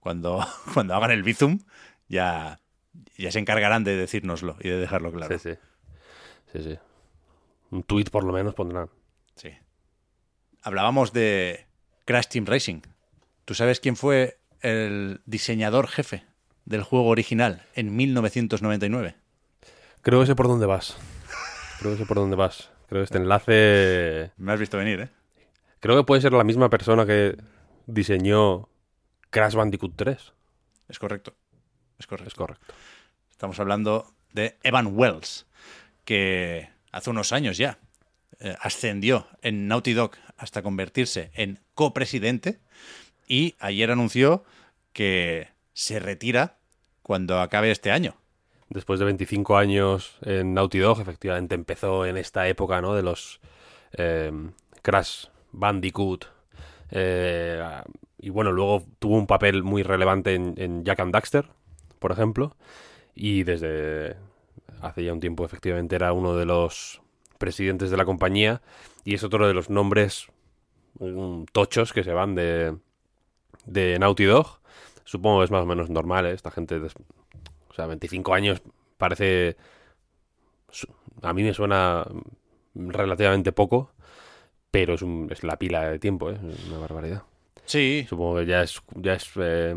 Cuando, 0.00 0.46
cuando 0.74 0.94
hagan 0.94 1.10
el 1.12 1.22
Bizum, 1.22 1.60
ya, 2.08 2.60
ya 3.16 3.30
se 3.32 3.38
encargarán 3.38 3.84
de 3.84 3.96
decírnoslo 3.96 4.56
y 4.60 4.68
de 4.68 4.76
dejarlo 4.76 5.12
claro. 5.12 5.38
Sí, 5.38 5.52
sí. 5.54 5.58
Sí, 6.52 6.62
sí. 6.62 6.78
Un 7.70 7.84
tweet 7.84 8.04
por 8.10 8.24
lo 8.24 8.32
menos 8.34 8.54
pondrán. 8.54 8.90
Sí. 9.36 9.50
Hablábamos 10.62 11.12
de 11.12 11.66
Crash 12.04 12.26
Team 12.26 12.44
Racing. 12.46 12.80
¿Tú 13.44 13.54
sabes 13.54 13.80
quién 13.80 13.96
fue 13.96 14.39
el 14.60 15.20
diseñador 15.26 15.88
jefe 15.88 16.24
del 16.64 16.82
juego 16.82 17.08
original 17.08 17.62
en 17.74 17.94
1999? 17.96 19.16
Creo 20.02 20.20
que 20.20 20.26
sé 20.26 20.34
por 20.34 20.48
dónde 20.48 20.66
vas. 20.66 20.96
Creo 21.78 21.92
que 21.92 21.98
sé 21.98 22.06
por 22.06 22.16
dónde 22.16 22.36
vas. 22.36 22.70
Creo 22.88 23.00
que 23.00 23.04
este 23.04 23.18
enlace. 23.18 24.32
Me 24.36 24.52
has 24.52 24.60
visto 24.60 24.76
venir, 24.76 25.00
¿eh? 25.00 25.08
Creo 25.80 25.96
que 25.96 26.04
puede 26.04 26.20
ser 26.20 26.32
la 26.32 26.44
misma 26.44 26.68
persona 26.68 27.06
que 27.06 27.36
diseñó 27.86 28.68
Crash 29.30 29.54
Bandicoot 29.54 29.94
3. 29.96 30.32
Es 30.88 30.98
correcto. 30.98 31.34
Es 31.98 32.06
correcto. 32.06 32.28
Es 32.28 32.34
correcto. 32.34 32.74
Estamos 33.30 33.58
hablando 33.60 34.12
de 34.32 34.58
Evan 34.62 34.88
Wells, 34.94 35.46
que 36.04 36.68
hace 36.92 37.10
unos 37.10 37.32
años 37.32 37.56
ya 37.56 37.78
eh, 38.40 38.56
ascendió 38.60 39.26
en 39.42 39.68
Naughty 39.68 39.92
Dog 39.92 40.12
hasta 40.36 40.62
convertirse 40.62 41.30
en 41.34 41.60
copresidente 41.74 42.60
y 43.30 43.54
ayer 43.60 43.92
anunció 43.92 44.42
que 44.92 45.46
se 45.72 46.00
retira 46.00 46.58
cuando 47.00 47.40
acabe 47.40 47.70
este 47.70 47.92
año. 47.92 48.16
Después 48.70 48.98
de 48.98 49.06
25 49.06 49.56
años 49.56 50.18
en 50.22 50.52
Naughty 50.52 50.80
Dog, 50.80 51.00
efectivamente 51.00 51.54
empezó 51.54 52.04
en 52.06 52.16
esta 52.16 52.48
época, 52.48 52.80
¿no? 52.80 52.92
De 52.92 53.04
los 53.04 53.40
eh, 53.92 54.32
Crash 54.82 55.26
Bandicoot. 55.52 56.26
eh, 56.90 57.62
y 58.18 58.30
bueno, 58.30 58.50
luego 58.50 58.84
tuvo 58.98 59.16
un 59.16 59.28
papel 59.28 59.62
muy 59.62 59.84
relevante 59.84 60.34
en, 60.34 60.54
en 60.56 60.84
Jack 60.84 60.98
and 60.98 61.12
Daxter, 61.12 61.46
por 62.00 62.10
ejemplo. 62.10 62.56
Y 63.14 63.44
desde 63.44 64.16
hace 64.82 65.04
ya 65.04 65.12
un 65.12 65.20
tiempo, 65.20 65.44
efectivamente, 65.44 65.94
era 65.94 66.12
uno 66.12 66.34
de 66.36 66.46
los 66.46 67.00
presidentes 67.38 67.92
de 67.92 67.96
la 67.96 68.04
compañía. 68.04 68.60
Y 69.04 69.14
es 69.14 69.22
otro 69.22 69.46
de 69.46 69.54
los 69.54 69.70
nombres 69.70 70.26
tochos 71.52 71.92
que 71.92 72.04
se 72.04 72.12
van 72.12 72.34
de, 72.34 72.76
de 73.70 73.98
Naughty 73.98 74.24
Dog. 74.24 74.60
Supongo 75.04 75.38
que 75.40 75.44
es 75.46 75.50
más 75.50 75.62
o 75.62 75.66
menos 75.66 75.90
normal, 75.90 76.26
¿eh? 76.26 76.32
Esta 76.32 76.50
gente 76.50 76.78
des- 76.80 76.94
o 77.68 77.74
sea, 77.74 77.86
25 77.86 78.34
años 78.34 78.62
parece... 78.98 79.56
A 81.22 81.32
mí 81.32 81.42
me 81.42 81.52
suena 81.54 82.06
relativamente 82.74 83.52
poco, 83.52 83.90
pero 84.70 84.94
es, 84.94 85.02
un- 85.02 85.28
es 85.30 85.42
la 85.42 85.58
pila 85.58 85.90
de 85.90 85.98
tiempo, 85.98 86.30
¿eh? 86.30 86.38
Es 86.52 86.68
una 86.68 86.78
barbaridad. 86.78 87.22
Sí, 87.64 88.06
Supongo 88.08 88.36
que 88.38 88.46
ya 88.46 88.62
es, 88.62 88.80
ya 88.96 89.14
es 89.14 89.30
eh, 89.36 89.76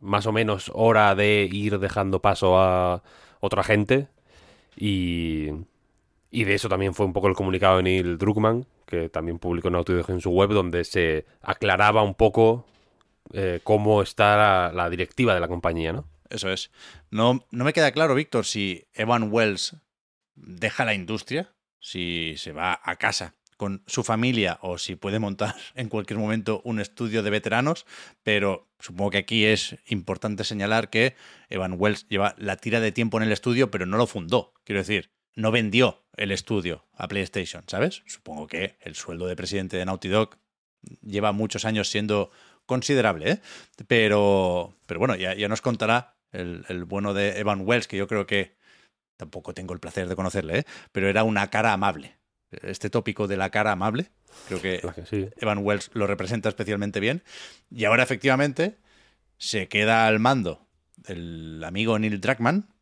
más 0.00 0.26
o 0.26 0.32
menos 0.32 0.70
hora 0.74 1.14
de 1.14 1.48
ir 1.50 1.78
dejando 1.78 2.20
paso 2.20 2.58
a 2.58 3.02
otra 3.40 3.62
gente. 3.62 4.08
Y, 4.76 5.48
y 6.30 6.44
de 6.44 6.54
eso 6.54 6.68
también 6.68 6.94
fue 6.94 7.06
un 7.06 7.12
poco 7.12 7.28
el 7.28 7.34
comunicado 7.34 7.78
de 7.78 7.82
Neil 7.82 8.18
Druckmann, 8.18 8.66
que 8.90 9.08
también 9.08 9.38
publicó 9.38 9.70
Naughty 9.70 9.94
Dog 9.94 10.10
en 10.10 10.20
su 10.20 10.30
web, 10.30 10.50
donde 10.50 10.84
se 10.84 11.24
aclaraba 11.40 12.02
un 12.02 12.14
poco 12.14 12.66
eh, 13.32 13.60
cómo 13.64 14.02
está 14.02 14.36
la, 14.36 14.72
la 14.74 14.90
directiva 14.90 15.32
de 15.32 15.40
la 15.40 15.48
compañía, 15.48 15.92
¿no? 15.94 16.06
Eso 16.28 16.50
es. 16.50 16.70
No, 17.10 17.46
no 17.50 17.64
me 17.64 17.72
queda 17.72 17.92
claro, 17.92 18.14
Víctor, 18.14 18.44
si 18.44 18.86
Evan 18.92 19.32
Wells 19.32 19.76
deja 20.34 20.84
la 20.84 20.94
industria, 20.94 21.54
si 21.80 22.34
se 22.36 22.52
va 22.52 22.80
a 22.82 22.96
casa 22.96 23.34
con 23.56 23.82
su 23.86 24.04
familia 24.04 24.58
o 24.62 24.78
si 24.78 24.96
puede 24.96 25.18
montar 25.18 25.54
en 25.74 25.88
cualquier 25.90 26.18
momento 26.18 26.62
un 26.64 26.80
estudio 26.80 27.22
de 27.22 27.30
veteranos, 27.30 27.84
pero 28.22 28.70
supongo 28.78 29.10
que 29.10 29.18
aquí 29.18 29.44
es 29.44 29.76
importante 29.86 30.44
señalar 30.44 30.88
que 30.88 31.14
Evan 31.50 31.74
Wells 31.76 32.08
lleva 32.08 32.34
la 32.38 32.56
tira 32.56 32.80
de 32.80 32.92
tiempo 32.92 33.18
en 33.18 33.24
el 33.24 33.32
estudio, 33.32 33.70
pero 33.70 33.84
no 33.84 33.98
lo 33.98 34.06
fundó. 34.06 34.54
Quiero 34.64 34.80
decir, 34.80 35.10
no 35.34 35.50
vendió 35.50 36.02
el 36.16 36.32
estudio 36.32 36.84
a 36.94 37.08
PlayStation, 37.08 37.64
¿sabes? 37.66 38.02
Supongo 38.06 38.46
que 38.46 38.76
el 38.80 38.94
sueldo 38.94 39.26
de 39.26 39.36
presidente 39.36 39.76
de 39.76 39.84
Naughty 39.84 40.08
Dog 40.08 40.36
lleva 41.02 41.32
muchos 41.32 41.64
años 41.64 41.88
siendo 41.90 42.30
considerable, 42.66 43.30
¿eh? 43.30 43.40
Pero, 43.86 44.74
pero 44.86 45.00
bueno, 45.00 45.16
ya, 45.16 45.34
ya 45.34 45.48
nos 45.48 45.60
contará 45.60 46.16
el, 46.32 46.64
el 46.68 46.84
bueno 46.84 47.14
de 47.14 47.38
Evan 47.38 47.62
Wells, 47.66 47.88
que 47.88 47.96
yo 47.96 48.06
creo 48.06 48.26
que 48.26 48.56
tampoco 49.16 49.52
tengo 49.52 49.74
el 49.74 49.80
placer 49.80 50.08
de 50.08 50.16
conocerle, 50.16 50.60
¿eh? 50.60 50.64
pero 50.92 51.08
era 51.08 51.24
una 51.24 51.50
cara 51.50 51.72
amable. 51.72 52.16
Este 52.62 52.90
tópico 52.90 53.28
de 53.28 53.36
la 53.36 53.50
cara 53.50 53.72
amable, 53.72 54.10
creo 54.48 54.60
que 54.60 54.80
sí. 55.08 55.28
Evan 55.36 55.58
Wells 55.58 55.90
lo 55.92 56.06
representa 56.06 56.48
especialmente 56.48 56.98
bien. 56.98 57.22
Y 57.70 57.84
ahora 57.84 58.02
efectivamente 58.02 58.78
se 59.38 59.68
queda 59.68 60.06
al 60.06 60.18
mando 60.18 60.66
el 61.06 61.62
amigo 61.64 61.98
Neil 61.98 62.20
Druckmann, 62.20 62.74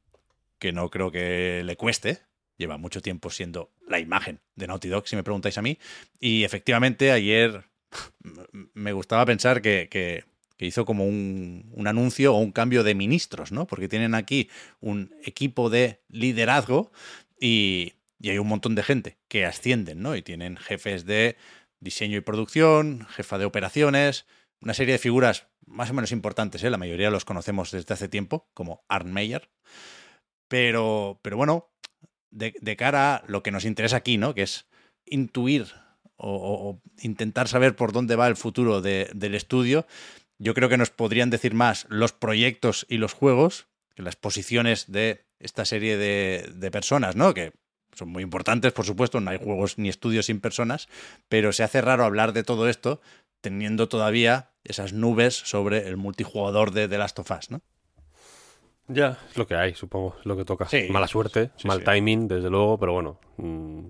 que 0.58 0.72
no 0.72 0.88
creo 0.90 1.10
que 1.10 1.62
le 1.64 1.76
cueste. 1.76 2.20
Lleva 2.58 2.76
mucho 2.76 3.00
tiempo 3.00 3.30
siendo 3.30 3.70
la 3.88 4.00
imagen 4.00 4.40
de 4.56 4.66
Naughty 4.66 4.88
Dog, 4.88 5.08
si 5.08 5.16
me 5.16 5.22
preguntáis 5.22 5.56
a 5.58 5.62
mí. 5.62 5.78
Y 6.20 6.44
efectivamente 6.44 7.12
ayer 7.12 7.64
me 8.74 8.92
gustaba 8.92 9.24
pensar 9.26 9.62
que, 9.62 9.88
que- 9.90 10.24
hizo 10.60 10.84
como 10.84 11.06
un, 11.06 11.70
un 11.72 11.86
anuncio 11.86 12.34
o 12.34 12.38
un 12.40 12.50
cambio 12.50 12.82
de 12.82 12.96
ministros, 12.96 13.52
¿no? 13.52 13.68
Porque 13.68 13.86
tienen 13.88 14.16
aquí 14.16 14.50
un 14.80 15.14
equipo 15.22 15.70
de 15.70 16.00
liderazgo 16.08 16.90
y, 17.40 17.94
y 18.18 18.30
hay 18.30 18.38
un 18.38 18.48
montón 18.48 18.74
de 18.74 18.82
gente 18.82 19.18
que 19.28 19.46
ascienden, 19.46 20.02
¿no? 20.02 20.16
Y 20.16 20.22
tienen 20.22 20.56
jefes 20.56 21.04
de 21.06 21.36
diseño 21.78 22.16
y 22.16 22.22
producción, 22.22 23.06
jefa 23.10 23.38
de 23.38 23.44
operaciones, 23.44 24.26
una 24.60 24.74
serie 24.74 24.94
de 24.94 24.98
figuras 24.98 25.46
más 25.64 25.90
o 25.90 25.94
menos 25.94 26.10
importantes, 26.10 26.64
¿eh? 26.64 26.70
La 26.70 26.76
mayoría 26.78 27.10
los 27.10 27.24
conocemos 27.24 27.70
desde 27.70 27.94
hace 27.94 28.08
tiempo, 28.08 28.48
como 28.52 28.84
Arn 28.88 29.12
Meyer. 29.12 29.48
Pero, 30.48 31.20
pero 31.22 31.36
bueno, 31.36 31.70
de, 32.30 32.76
cara 32.76 33.16
a 33.16 33.24
lo 33.26 33.42
que 33.42 33.50
nos 33.50 33.64
interesa 33.64 33.96
aquí, 33.96 34.18
¿no? 34.18 34.34
Que 34.34 34.42
es 34.42 34.66
intuir 35.06 35.66
o, 36.16 36.80
intentar 37.00 37.48
saber 37.48 37.76
por 37.76 37.92
dónde 37.92 38.16
va 38.16 38.26
el 38.26 38.36
futuro 38.36 38.80
de- 38.80 39.10
del 39.14 39.34
estudio, 39.34 39.86
yo 40.38 40.54
creo 40.54 40.68
que 40.68 40.76
nos 40.76 40.90
podrían 40.90 41.30
decir 41.30 41.54
más 41.54 41.86
los 41.88 42.12
proyectos 42.12 42.86
y 42.88 42.98
los 42.98 43.12
juegos 43.12 43.68
que 43.94 44.02
las 44.02 44.16
posiciones 44.16 44.90
de 44.90 45.26
esta 45.38 45.64
serie 45.64 45.96
de, 45.96 46.50
de 46.54 46.70
personas, 46.70 47.16
¿no? 47.16 47.34
Que 47.34 47.52
son 47.94 48.08
muy 48.08 48.22
importantes, 48.22 48.72
por 48.72 48.84
supuesto, 48.84 49.20
no 49.20 49.30
hay 49.30 49.38
juegos 49.38 49.78
ni 49.78 49.88
estudios 49.88 50.26
sin 50.26 50.40
personas, 50.40 50.88
pero 51.28 51.52
se 51.52 51.62
hace 51.64 51.80
raro 51.80 52.04
hablar 52.04 52.32
de 52.32 52.44
todo 52.44 52.68
esto 52.68 53.00
teniendo 53.40 53.88
todavía 53.88 54.50
esas 54.64 54.92
nubes 54.92 55.34
sobre 55.34 55.86
el 55.88 55.96
multijugador 55.96 56.72
de 56.72 56.88
The 56.88 56.98
Last 56.98 57.18
of 57.20 57.30
Us, 57.30 57.50
¿no? 57.50 57.62
Ya, 58.88 59.18
es 59.28 59.36
lo 59.36 59.46
que 59.46 59.54
hay, 59.54 59.74
supongo, 59.74 60.16
es 60.18 60.26
lo 60.26 60.36
que 60.36 60.44
toca. 60.44 60.66
Sí. 60.66 60.86
Mala 60.90 61.06
suerte, 61.06 61.50
Sí, 61.56 61.66
mal 61.68 61.78
sí. 61.78 61.84
timing, 61.84 62.26
desde 62.28 62.48
luego, 62.50 62.78
pero 62.78 62.92
bueno, 62.94 63.18
mm, 63.36 63.86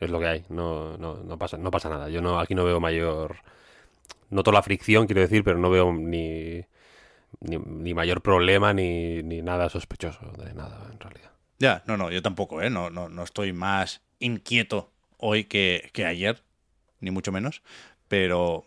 es 0.00 0.10
lo 0.10 0.18
que 0.18 0.26
hay, 0.26 0.44
no, 0.48 0.96
no, 0.98 1.14
no, 1.22 1.38
pasa, 1.38 1.56
no 1.56 1.70
pasa 1.70 1.88
nada. 1.88 2.08
Yo 2.08 2.20
no, 2.20 2.38
aquí 2.40 2.54
no 2.54 2.64
veo 2.64 2.80
mayor... 2.80 3.36
Noto 4.30 4.52
la 4.52 4.62
fricción, 4.62 5.06
quiero 5.06 5.20
decir, 5.22 5.42
pero 5.42 5.58
no 5.58 5.70
veo 5.70 5.92
ni, 5.92 6.64
ni, 7.40 7.56
ni 7.58 7.94
mayor 7.94 8.22
problema 8.22 8.72
ni, 8.72 9.22
ni 9.24 9.42
nada 9.42 9.68
sospechoso 9.68 10.30
de 10.38 10.54
nada, 10.54 10.88
en 10.92 11.00
realidad. 11.00 11.30
Ya, 11.58 11.82
no, 11.86 11.96
no, 11.96 12.10
yo 12.10 12.22
tampoco, 12.22 12.62
¿eh? 12.62 12.70
No, 12.70 12.90
no, 12.90 13.08
no 13.08 13.22
estoy 13.24 13.52
más 13.52 14.02
inquieto 14.20 14.92
hoy 15.16 15.44
que, 15.44 15.90
que 15.92 16.06
ayer, 16.06 16.42
ni 17.00 17.10
mucho 17.10 17.32
menos, 17.32 17.62
pero, 18.08 18.64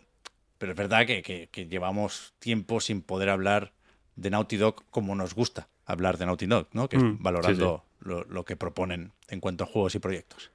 pero 0.58 0.72
es 0.72 0.78
verdad 0.78 1.06
que, 1.06 1.22
que- 1.22 1.48
que 1.50 1.66
llevamos 1.66 2.34
tiempo 2.38 2.80
sin 2.80 3.00
poder 3.02 3.30
hablar 3.30 3.72
de 4.16 4.30
Naughty 4.30 4.56
Dog 4.58 4.84
como 4.90 5.14
nos 5.14 5.34
gusta 5.34 5.68
hablar 5.86 6.18
de 6.18 6.26
Naughty 6.26 6.46
Dog, 6.46 6.68
¿no? 6.72 6.88
Que 6.88 6.96
es 6.96 7.02
Mm, 7.02 7.22
valorando 7.22 7.84
Lo, 8.00 8.24
lo 8.24 8.44
que 8.44 8.56
proponen 8.56 9.12
en 9.28 9.40
cuanto 9.40 9.64
a 9.64 9.66
juegos 9.66 9.94
y 9.94 9.98
proyectos. 9.98 10.50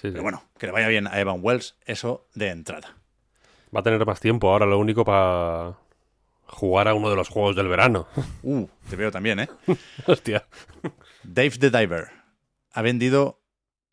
Sí. 0.00 0.10
Pero 0.10 0.22
bueno, 0.22 0.44
que 0.58 0.66
le 0.66 0.72
vaya 0.72 0.86
bien 0.88 1.06
a 1.08 1.18
Evan 1.18 1.40
Wells, 1.42 1.76
eso 1.86 2.28
de 2.34 2.50
entrada. 2.50 2.96
Va 3.74 3.80
a 3.80 3.82
tener 3.82 4.04
más 4.06 4.20
tiempo 4.20 4.50
ahora, 4.50 4.66
lo 4.66 4.78
único 4.78 5.04
para 5.04 5.76
jugar 6.46 6.86
a 6.88 6.94
uno 6.94 7.10
de 7.10 7.16
los 7.16 7.28
juegos 7.28 7.56
del 7.56 7.68
verano. 7.68 8.06
Uh, 8.42 8.68
te 8.88 8.96
veo 8.96 9.10
también, 9.10 9.40
¿eh? 9.40 9.48
Hostia. 10.06 10.46
Dave 11.22 11.52
the 11.58 11.70
Diver 11.70 12.10
ha 12.72 12.82
vendido 12.82 13.40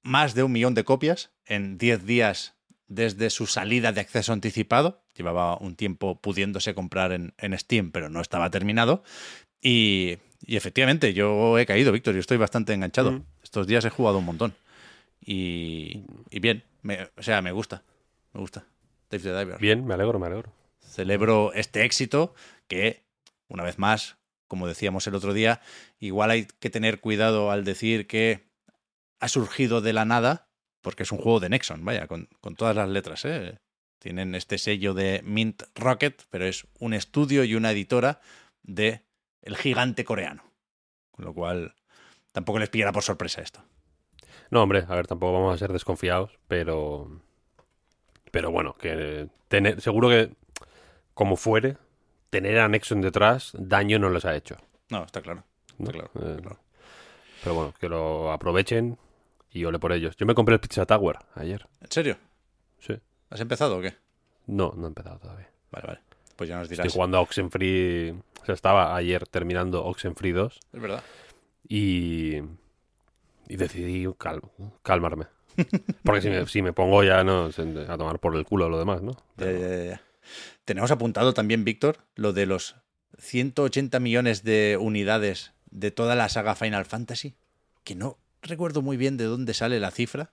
más 0.03 0.35
de 0.35 0.43
un 0.43 0.51
millón 0.51 0.73
de 0.73 0.83
copias 0.83 1.31
en 1.45 1.77
10 1.77 2.05
días 2.05 2.55
desde 2.87 3.29
su 3.29 3.47
salida 3.47 3.93
de 3.93 4.01
acceso 4.01 4.33
anticipado. 4.33 5.01
Llevaba 5.15 5.57
un 5.57 5.75
tiempo 5.75 6.19
pudiéndose 6.19 6.75
comprar 6.75 7.13
en, 7.13 7.33
en 7.37 7.57
Steam, 7.57 7.91
pero 7.91 8.09
no 8.09 8.19
estaba 8.21 8.49
terminado. 8.49 9.03
Y, 9.61 10.17
y 10.45 10.55
efectivamente, 10.55 11.13
yo 11.13 11.57
he 11.59 11.65
caído, 11.65 11.91
Víctor, 11.91 12.13
yo 12.13 12.19
estoy 12.19 12.37
bastante 12.37 12.73
enganchado. 12.73 13.11
Mm. 13.11 13.25
Estos 13.43 13.67
días 13.67 13.85
he 13.85 13.89
jugado 13.89 14.17
un 14.19 14.25
montón. 14.25 14.53
Y, 15.23 16.03
y 16.29 16.39
bien, 16.39 16.63
me- 16.81 17.09
o 17.15 17.21
sea, 17.23 17.41
me 17.41 17.51
gusta, 17.51 17.83
me 18.33 18.39
gusta. 18.39 18.65
Dave 19.09 19.23
the 19.23 19.37
Diver. 19.37 19.59
Bien, 19.59 19.85
me 19.85 19.93
alegro, 19.93 20.19
me 20.19 20.27
alegro. 20.27 20.51
Celebro 20.79 21.53
este 21.53 21.83
éxito 21.85 22.33
que, 22.67 23.03
una 23.47 23.63
vez 23.63 23.77
más, 23.77 24.17
como 24.47 24.67
decíamos 24.67 25.05
el 25.07 25.15
otro 25.15 25.33
día, 25.33 25.61
igual 25.99 26.31
hay 26.31 26.47
que 26.59 26.69
tener 26.69 26.99
cuidado 26.99 27.51
al 27.51 27.63
decir 27.63 28.07
que 28.07 28.49
ha 29.19 29.27
surgido 29.27 29.81
de 29.81 29.93
la 29.93 30.05
nada, 30.05 30.47
porque 30.81 31.03
es 31.03 31.11
un 31.11 31.19
juego 31.19 31.39
de 31.39 31.49
Nexon, 31.49 31.85
vaya, 31.85 32.07
con, 32.07 32.27
con 32.41 32.55
todas 32.55 32.75
las 32.75 32.89
letras, 32.89 33.23
¿eh? 33.25 33.59
Tienen 33.99 34.33
este 34.33 34.57
sello 34.57 34.95
de 34.95 35.21
Mint 35.23 35.61
Rocket, 35.75 36.23
pero 36.31 36.45
es 36.47 36.65
un 36.79 36.95
estudio 36.95 37.43
y 37.43 37.53
una 37.53 37.71
editora 37.71 38.19
de 38.63 39.03
el 39.41 39.55
gigante 39.57 40.03
coreano. 40.05 40.43
Con 41.11 41.25
lo 41.25 41.33
cual, 41.33 41.75
tampoco 42.31 42.59
les 42.59 42.69
pillará 42.69 42.91
por 42.91 43.03
sorpresa 43.03 43.41
esto. 43.41 43.63
No, 44.49 44.63
hombre, 44.63 44.85
a 44.87 44.95
ver, 44.95 45.07
tampoco 45.07 45.33
vamos 45.33 45.55
a 45.55 45.57
ser 45.57 45.71
desconfiados, 45.71 46.37
pero. 46.47 47.21
Pero 48.31 48.51
bueno, 48.51 48.75
que 48.75 49.27
tener, 49.47 49.81
seguro 49.81 50.09
que, 50.09 50.33
como 51.13 51.35
fuere, 51.35 51.77
tener 52.29 52.59
a 52.59 52.67
Nexon 52.67 53.01
detrás, 53.01 53.51
daño 53.57 53.99
no 53.99 54.09
les 54.09 54.25
ha 54.25 54.35
hecho. 54.35 54.57
No, 54.89 55.03
está 55.03 55.21
claro. 55.21 55.43
Está 55.79 55.83
¿no? 55.83 55.91
claro, 55.91 56.11
Eh, 56.15 56.29
está 56.31 56.41
claro. 56.41 56.59
Pero 57.43 57.55
bueno, 57.55 57.73
que 57.79 57.89
lo 57.89 58.31
aprovechen 58.31 58.97
y 59.51 59.65
ole 59.65 59.79
por 59.79 59.91
ellos. 59.91 60.15
Yo 60.15 60.25
me 60.25 60.35
compré 60.35 60.53
el 60.55 60.61
Pizza 60.61 60.85
Tower 60.85 61.19
ayer. 61.35 61.67
¿En 61.81 61.91
serio? 61.91 62.17
Sí. 62.79 62.97
¿Has 63.29 63.39
empezado 63.41 63.77
o 63.77 63.81
qué? 63.81 63.95
No, 64.47 64.73
no 64.75 64.85
he 64.85 64.87
empezado 64.87 65.19
todavía. 65.19 65.49
Vale, 65.71 65.87
vale. 65.87 65.99
Pues 66.41 66.49
ya 66.49 66.57
nos 66.57 66.69
dirás. 66.69 66.87
Estoy 66.87 66.97
jugando 66.97 67.19
a 67.19 67.21
Oxenfree. 67.21 68.13
O 68.41 68.45
sea, 68.47 68.55
estaba 68.55 68.95
ayer 68.95 69.27
terminando 69.27 69.85
Oxenfree 69.85 70.31
2 70.33 70.59
Es 70.73 70.81
verdad. 70.81 71.03
y. 71.69 72.37
Y 73.47 73.57
decidí 73.57 74.07
cal- 74.17 74.41
calmarme. 74.81 75.27
Porque 76.03 76.21
si 76.21 76.29
me, 76.31 76.47
si 76.47 76.63
me 76.63 76.73
pongo 76.73 77.03
ya 77.03 77.23
no 77.23 77.45
a 77.51 77.97
tomar 77.99 78.17
por 78.17 78.35
el 78.35 78.43
culo 78.43 78.69
lo 78.69 78.79
demás, 78.79 79.03
¿no? 79.03 79.15
Pero- 79.35 79.59
ya, 79.59 79.67
ya, 79.67 79.83
ya. 79.91 80.01
Tenemos 80.65 80.89
apuntado 80.89 81.35
también, 81.35 81.63
Víctor, 81.63 81.97
lo 82.15 82.33
de 82.33 82.47
los 82.47 82.75
180 83.19 83.99
millones 83.99 84.43
de 84.43 84.79
unidades 84.81 85.53
de 85.69 85.91
toda 85.91 86.15
la 86.15 86.27
saga 86.29 86.55
Final 86.55 86.85
Fantasy, 86.85 87.35
que 87.83 87.93
no 87.93 88.17
recuerdo 88.41 88.81
muy 88.81 88.97
bien 88.97 89.15
de 89.17 89.25
dónde 89.25 89.53
sale 89.53 89.79
la 89.79 89.91
cifra. 89.91 90.31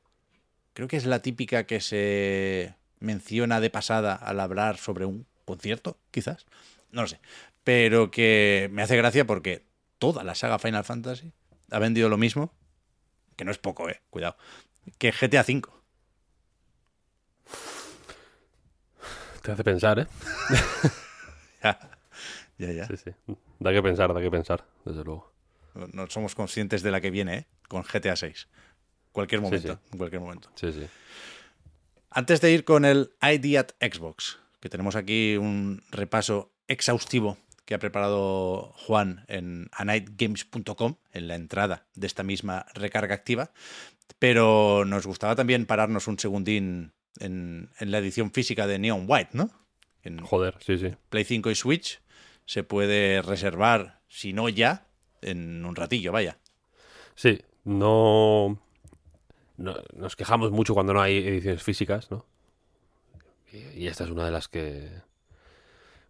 Creo 0.73 0.89
que 0.89 0.97
es 0.97 1.05
la 1.05 1.21
típica 1.21 1.65
que 1.65 1.83
se 1.83 2.77
menciona 2.99 3.61
de 3.61 3.69
pasada 3.69 4.15
al 4.15 4.41
hablar 4.41 4.79
sobre 4.79 5.05
un 5.05 5.27
concierto, 5.49 5.99
quizás. 6.11 6.47
No 6.93 7.03
lo 7.03 7.09
sé. 7.09 7.21
Pero 7.65 8.11
que 8.11 8.69
me 8.71 8.83
hace 8.83 8.97
gracia 8.97 9.27
porque 9.27 9.65
toda 9.99 10.23
la 10.23 10.35
saga 10.35 10.59
Final 10.59 10.85
Fantasy 10.85 11.33
ha 11.71 11.79
vendido 11.79 12.11
lo 12.11 12.19
mismo, 12.19 12.53
que 13.35 13.45
no 13.45 13.51
es 13.51 13.59
poco, 13.59 13.89
eh, 13.89 14.03
cuidado, 14.11 14.37
que 14.99 15.11
GTA 15.11 15.41
V. 15.41 15.63
Te 19.43 19.53
hace 19.53 19.65
pensar, 19.65 19.99
¿eh? 20.01 20.07
Ya, 21.61 21.77
ya, 22.59 22.73
ya. 22.73 22.87
Sí, 22.87 22.97
sí. 22.97 23.11
Da 23.59 23.73
que 23.73 23.83
pensar, 23.83 24.15
da 24.15 24.21
que 24.21 24.31
pensar, 24.31 24.65
desde 24.85 25.03
luego. 25.03 25.33
No 25.93 26.07
somos 26.09 26.35
conscientes 26.35 26.83
de 26.83 26.91
la 26.91 27.01
que 27.01 27.11
viene, 27.11 27.35
¿eh? 27.37 27.47
Con 27.69 27.83
GTA 27.83 28.15
6. 28.15 28.49
Cualquier 29.13 29.41
momento, 29.41 29.75
sí. 29.75 29.81
en 29.93 29.99
cualquier 29.99 30.21
momento. 30.21 30.51
Sí, 30.55 30.73
sí. 30.73 30.87
Antes 32.11 32.41
de 32.41 32.53
ir 32.53 32.65
con 32.65 32.85
el 32.85 33.11
ID 33.21 33.57
at 33.57 33.71
Xbox, 33.81 34.39
que 34.61 34.69
tenemos 34.69 34.97
aquí 34.97 35.37
un 35.37 35.83
repaso 35.91 36.53
exhaustivo 36.67 37.39
que 37.65 37.75
ha 37.75 37.79
preparado 37.79 38.73
Juan 38.87 39.25
en 39.29 39.69
anightgames.com, 39.73 40.97
en 41.13 41.29
la 41.29 41.35
entrada 41.35 41.87
de 41.95 42.07
esta 42.07 42.23
misma 42.23 42.67
recarga 42.75 43.15
activa, 43.15 43.51
pero 44.19 44.85
nos 44.87 45.07
gustaba 45.07 45.37
también 45.37 45.67
pararnos 45.67 46.09
un 46.09 46.19
segundín 46.19 46.93
en, 47.21 47.71
en 47.79 47.91
la 47.91 47.99
edición 47.99 48.33
física 48.33 48.67
de 48.67 48.79
Neon 48.79 49.05
White, 49.07 49.31
¿no? 49.35 49.51
En 50.03 50.19
Joder, 50.21 50.57
sí, 50.61 50.79
sí. 50.79 50.95
Play 51.11 51.25
5 51.25 51.51
y 51.51 51.55
Switch 51.55 52.01
se 52.47 52.63
puede 52.63 53.21
reservar, 53.21 54.01
si 54.09 54.33
no 54.33 54.49
ya, 54.49 54.87
en 55.21 55.65
un 55.67 55.77
ratillo, 55.77 56.13
vaya. 56.13 56.39
Sí, 57.17 57.41
no, 57.65 58.59
no- 59.59 59.77
Nos 59.95 60.17
quejamos 60.17 60.51
mucho 60.53 60.73
cuando 60.73 60.95
no 60.95 61.03
hay 61.03 61.19
ediciones 61.19 61.63
físicas, 61.63 62.11
¿no? 62.11 62.25
Y, 63.53 63.83
y 63.85 63.87
esta 63.89 64.05
es 64.05 64.11
una 64.11 64.25
de 64.25 64.31
las 64.31 64.49
que. 64.49 64.89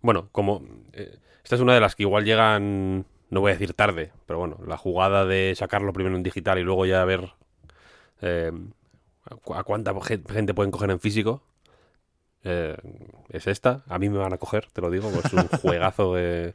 Bueno, 0.00 0.28
como. 0.32 0.62
eh, 0.92 1.18
esta 1.42 1.54
es 1.56 1.60
una 1.62 1.74
de 1.74 1.80
las 1.80 1.94
que 1.96 2.02
igual 2.04 2.24
llegan. 2.24 3.06
No 3.30 3.40
voy 3.40 3.50
a 3.50 3.54
decir 3.54 3.74
tarde, 3.74 4.10
pero 4.26 4.38
bueno, 4.38 4.58
la 4.66 4.76
jugada 4.78 5.26
de 5.26 5.54
sacarlo 5.56 5.92
primero 5.92 6.16
en 6.16 6.22
digital 6.22 6.58
y 6.58 6.62
luego 6.62 6.86
ya 6.86 7.04
ver. 7.04 7.32
eh, 8.22 8.52
a 9.24 9.34
cu- 9.36 9.54
a 9.54 9.62
cuánta 9.64 9.92
ge- 10.00 10.22
gente 10.30 10.54
pueden 10.54 10.70
coger 10.70 10.90
en 10.90 11.00
físico. 11.00 11.42
eh, 12.44 12.76
es 13.30 13.46
esta. 13.46 13.82
A 13.88 13.98
mí 13.98 14.08
me 14.08 14.18
van 14.18 14.32
a 14.32 14.38
coger, 14.38 14.66
te 14.72 14.80
lo 14.80 14.90
digo. 14.90 15.08
Es 15.20 15.32
un 15.32 15.48
juegazo 15.62 16.14
que, 16.14 16.54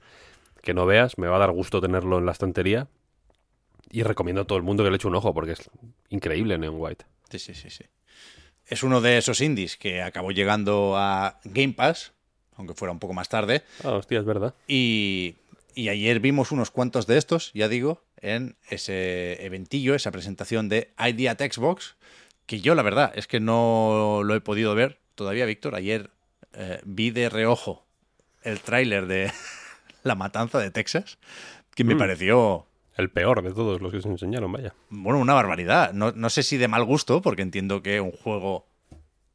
que 0.61 0.73
no 0.73 0.85
veas. 0.85 1.17
Me 1.17 1.27
va 1.27 1.35
a 1.35 1.39
dar 1.39 1.51
gusto 1.51 1.81
tenerlo 1.81 2.17
en 2.17 2.25
la 2.25 2.31
estantería. 2.31 2.87
Y 3.91 4.01
recomiendo 4.03 4.41
a 4.41 4.45
todo 4.45 4.57
el 4.57 4.63
mundo 4.63 4.83
que 4.83 4.89
le 4.89 4.95
eche 4.95 5.07
un 5.07 5.15
ojo 5.15 5.33
porque 5.35 5.51
es 5.51 5.69
increíble 6.09 6.57
Neon 6.57 6.75
White. 6.77 7.05
Sí, 7.29 7.37
sí, 7.37 7.53
sí, 7.53 7.69
sí. 7.69 7.83
Es 8.73 8.81
uno 8.81 9.01
de 9.01 9.19
esos 9.19 9.39
indies 9.41 9.77
que 9.77 10.01
acabó 10.01 10.31
llegando 10.31 10.95
a 10.97 11.39
Game 11.43 11.73
Pass, 11.73 12.11
aunque 12.55 12.73
fuera 12.73 12.91
un 12.91 12.97
poco 12.97 13.13
más 13.13 13.29
tarde, 13.29 13.61
Ah, 13.83 13.91
hostia, 13.91 14.17
es 14.19 14.25
verdad. 14.25 14.55
y, 14.67 15.35
y 15.75 15.89
ayer 15.89 16.19
vimos 16.19 16.51
unos 16.51 16.71
cuantos 16.71 17.05
de 17.05 17.19
estos, 17.19 17.51
ya 17.53 17.67
digo, 17.67 18.01
en 18.19 18.55
ese 18.69 19.45
eventillo, 19.45 19.93
esa 19.93 20.09
presentación 20.11 20.69
de 20.69 20.89
ID 20.97 21.27
at 21.27 21.39
Xbox, 21.39 21.95
que 22.47 22.61
yo 22.61 22.73
la 22.73 22.81
verdad 22.81 23.11
es 23.15 23.27
que 23.27 23.39
no 23.39 24.21
lo 24.23 24.33
he 24.33 24.41
podido 24.41 24.73
ver 24.73 24.97
todavía, 25.13 25.45
Víctor. 25.45 25.75
Ayer 25.75 26.09
eh, 26.53 26.79
vi 26.83 27.11
de 27.11 27.29
reojo 27.29 27.85
el 28.41 28.59
tráiler 28.59 29.05
de 29.05 29.31
La 30.03 30.15
Matanza 30.15 30.57
de 30.57 30.71
Texas, 30.71 31.19
que 31.75 31.83
me 31.83 31.93
Mm. 31.93 31.99
pareció 31.99 32.65
El 32.95 33.09
peor 33.09 33.41
de 33.41 33.51
todos 33.51 33.81
los 33.81 33.91
que 33.91 34.01
se 34.01 34.07
enseñaron, 34.07 34.51
vaya. 34.51 34.73
bueno, 34.89 35.19
una 35.19 35.33
barbaridad. 35.33 35.93
No, 35.93 36.11
no 36.11 36.29
sé 36.29 36.43
si 36.43 36.57
de 36.57 36.67
mal 36.67 36.83
gusto, 36.85 37.21
porque 37.21 37.41
entiendo 37.41 37.81
que 37.81 37.99
un 37.99 38.11
juego 38.11 38.67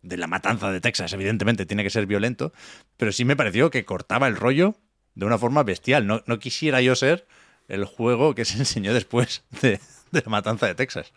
de 0.02 0.16
la 0.16 0.28
matanza 0.28 0.70
de 0.70 0.80
Texas, 0.80 1.12
evidentemente, 1.12 1.66
tiene 1.66 1.82
que 1.82 1.90
ser 1.90 2.06
violento, 2.06 2.52
pero 2.96 3.10
sí 3.10 3.24
me 3.24 3.34
pareció 3.36 3.70
que 3.70 3.84
cortaba 3.84 4.28
el 4.28 4.36
rollo 4.36 4.76
de 5.14 5.26
una 5.26 5.38
forma 5.38 5.64
bestial. 5.64 6.06
No, 6.06 6.22
no 6.26 6.38
quisiera 6.38 6.80
yo 6.80 6.94
ser 6.94 7.26
el 7.66 7.84
juego 7.84 8.34
que 8.34 8.44
se 8.44 8.58
enseñó 8.58 8.94
después 8.94 9.42
de, 9.60 9.80
de 10.12 10.22
la 10.22 10.30
matanza 10.30 10.66
de 10.66 10.74
Texas. 10.74 11.12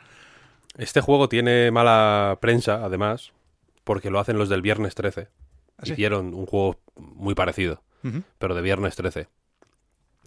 Este 0.77 1.01
juego 1.01 1.29
tiene 1.29 1.69
mala 1.69 2.39
prensa, 2.41 2.83
además, 2.83 3.33
porque 3.83 4.09
lo 4.09 4.19
hacen 4.19 4.37
los 4.37 4.49
del 4.49 4.61
Viernes 4.61 4.95
13. 4.95 5.27
¿Ah, 5.77 5.81
sí? 5.85 5.93
Hicieron 5.93 6.33
un 6.33 6.45
juego 6.45 6.79
muy 6.95 7.35
parecido, 7.35 7.83
pero 8.39 8.55
de 8.55 8.61
Viernes 8.61 8.95
13. 8.95 9.27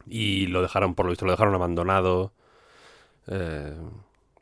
Y 0.07 0.47
lo 0.47 0.63
dejaron, 0.63 0.95
por 0.95 1.07
lo 1.07 1.11
visto, 1.11 1.25
lo 1.25 1.33
dejaron 1.33 1.55
abandonado. 1.55 2.33
Eh, 3.27 3.75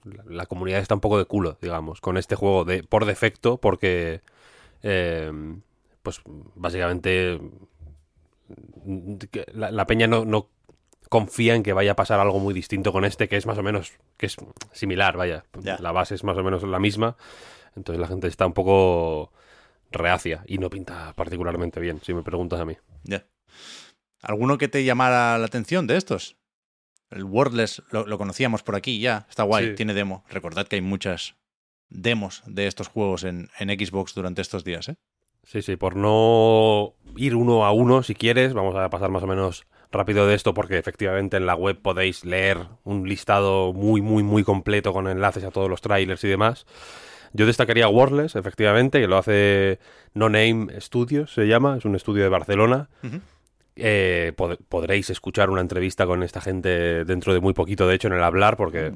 la, 0.05 0.25
la 0.27 0.47
comunidad 0.47 0.81
está 0.81 0.95
un 0.95 1.01
poco 1.01 1.19
de 1.19 1.25
culo, 1.25 1.57
digamos, 1.61 2.01
con 2.01 2.17
este 2.17 2.35
juego 2.37 2.65
de, 2.65 2.83
por 2.83 3.05
defecto, 3.05 3.59
porque 3.59 4.23
eh, 4.83 5.31
pues 6.03 6.21
básicamente 6.55 7.39
mm, 8.85 9.15
la, 9.55 9.71
la 9.71 9.87
peña 9.87 10.07
no, 10.07 10.25
no 10.25 10.49
confía 11.09 11.55
en 11.55 11.63
que 11.63 11.75
vaya 11.75 11.93
a 11.93 11.97
pasar 11.97 12.21
algo 12.21 12.39
muy 12.39 12.55
distinto 12.55 12.91
con 12.91 13.05
este, 13.05 13.29
que 13.29 13.37
es 13.37 13.45
más 13.45 13.59
o 13.59 13.63
menos, 13.63 13.93
que 14.17 14.27
es 14.27 14.37
similar, 14.73 15.17
vaya. 15.17 15.45
Ya. 15.61 15.77
La 15.79 15.93
base 15.93 16.15
es 16.15 16.25
más 16.25 16.37
o 16.39 16.43
menos 16.43 16.63
la 16.63 16.79
misma. 16.79 17.17
Entonces 17.77 18.01
la 18.01 18.07
gente 18.07 18.29
está 18.29 18.47
un 18.47 18.55
poco 18.55 19.31
reacia 19.91 20.43
y 20.47 20.57
no 20.57 20.71
pinta 20.71 21.13
particularmente 21.15 21.81
bien, 21.81 22.01
si 22.03 22.15
me 22.15 22.23
preguntas 22.23 22.61
a 22.61 22.65
mí. 22.65 22.77
Ya. 23.05 23.27
¿Alguno 24.23 24.57
que 24.59 24.69
te 24.69 24.85
llamara 24.85 25.37
la 25.39 25.45
atención 25.47 25.87
de 25.87 25.97
estos? 25.97 26.37
El 27.11 27.25
Wordless 27.25 27.83
lo, 27.91 28.07
lo 28.07 28.17
conocíamos 28.19 28.63
por 28.63 28.75
aquí 28.77 29.01
ya. 29.01 29.27
Está 29.29 29.43
guay, 29.43 29.71
Sí. 29.71 29.75
tiene 29.75 29.93
demo. 29.95 30.25
Recordad 30.31 30.67
que 30.67 30.77
hay 30.77 30.83
muchas 30.83 31.35
demos 31.91 32.43
de 32.47 32.67
estos 32.67 32.89
juegos 32.89 33.25
en, 33.25 33.51
en 33.59 33.69
Xbox 33.69 34.15
durante 34.15 34.41
estos 34.41 34.65
días, 34.65 34.89
¿eh? 34.89 34.97
Sí, 35.45 35.61
sí, 35.61 35.77
por 35.77 35.97
no 35.97 36.95
ir 37.17 37.35
uno 37.35 37.65
a 37.67 37.73
uno, 37.73 38.03
si 38.05 38.15
quieres, 38.15 38.55
vamos 38.55 38.77
a 38.77 38.89
pasar 38.91 39.11
más 39.11 39.25
o 39.25 39.27
menos 39.27 39.67
rápido 39.91 40.27
de 40.27 40.35
esto 40.37 40.55
porque 40.55 40.79
efectivamente 40.79 41.37
en 41.37 41.45
la 41.47 41.55
web 41.57 41.83
podéis 41.83 42.25
leer 42.25 42.59
un 42.85 43.09
listado 43.09 43.73
muy, 43.73 44.01
muy, 44.01 44.23
muy 44.23 44.45
completo 44.45 44.93
con 44.93 45.09
enlaces 45.09 45.43
a 45.45 45.51
todos 45.51 45.69
los 45.69 45.81
trailers 45.83 46.23
y 46.25 46.29
demás. 46.29 46.65
Yo 47.35 47.45
destacaría 47.45 47.89
Wordless, 47.89 48.37
efectivamente, 48.37 49.01
que 49.01 49.09
lo 49.09 49.19
hace 49.19 49.81
No 50.15 50.29
Name 50.29 50.81
Studios, 50.81 51.35
se 51.35 51.47
llama, 51.47 51.77
es 51.77 51.85
un 51.85 51.97
estudio 51.97 52.23
de 52.23 52.29
Barcelona. 52.29 52.89
Eh, 53.77 54.33
pod- 54.37 54.59
podréis 54.69 55.09
escuchar 55.11 55.49
una 55.51 55.61
entrevista 55.63 56.05
con 56.07 56.23
esta 56.23 56.41
gente 56.41 57.05
dentro 57.05 57.33
de 57.33 57.41
muy 57.41 57.55
poquito, 57.55 57.87
de 57.89 57.95
hecho, 57.95 58.09
en 58.09 58.15
el 58.15 58.23
hablar, 58.23 58.57
porque 58.57 58.93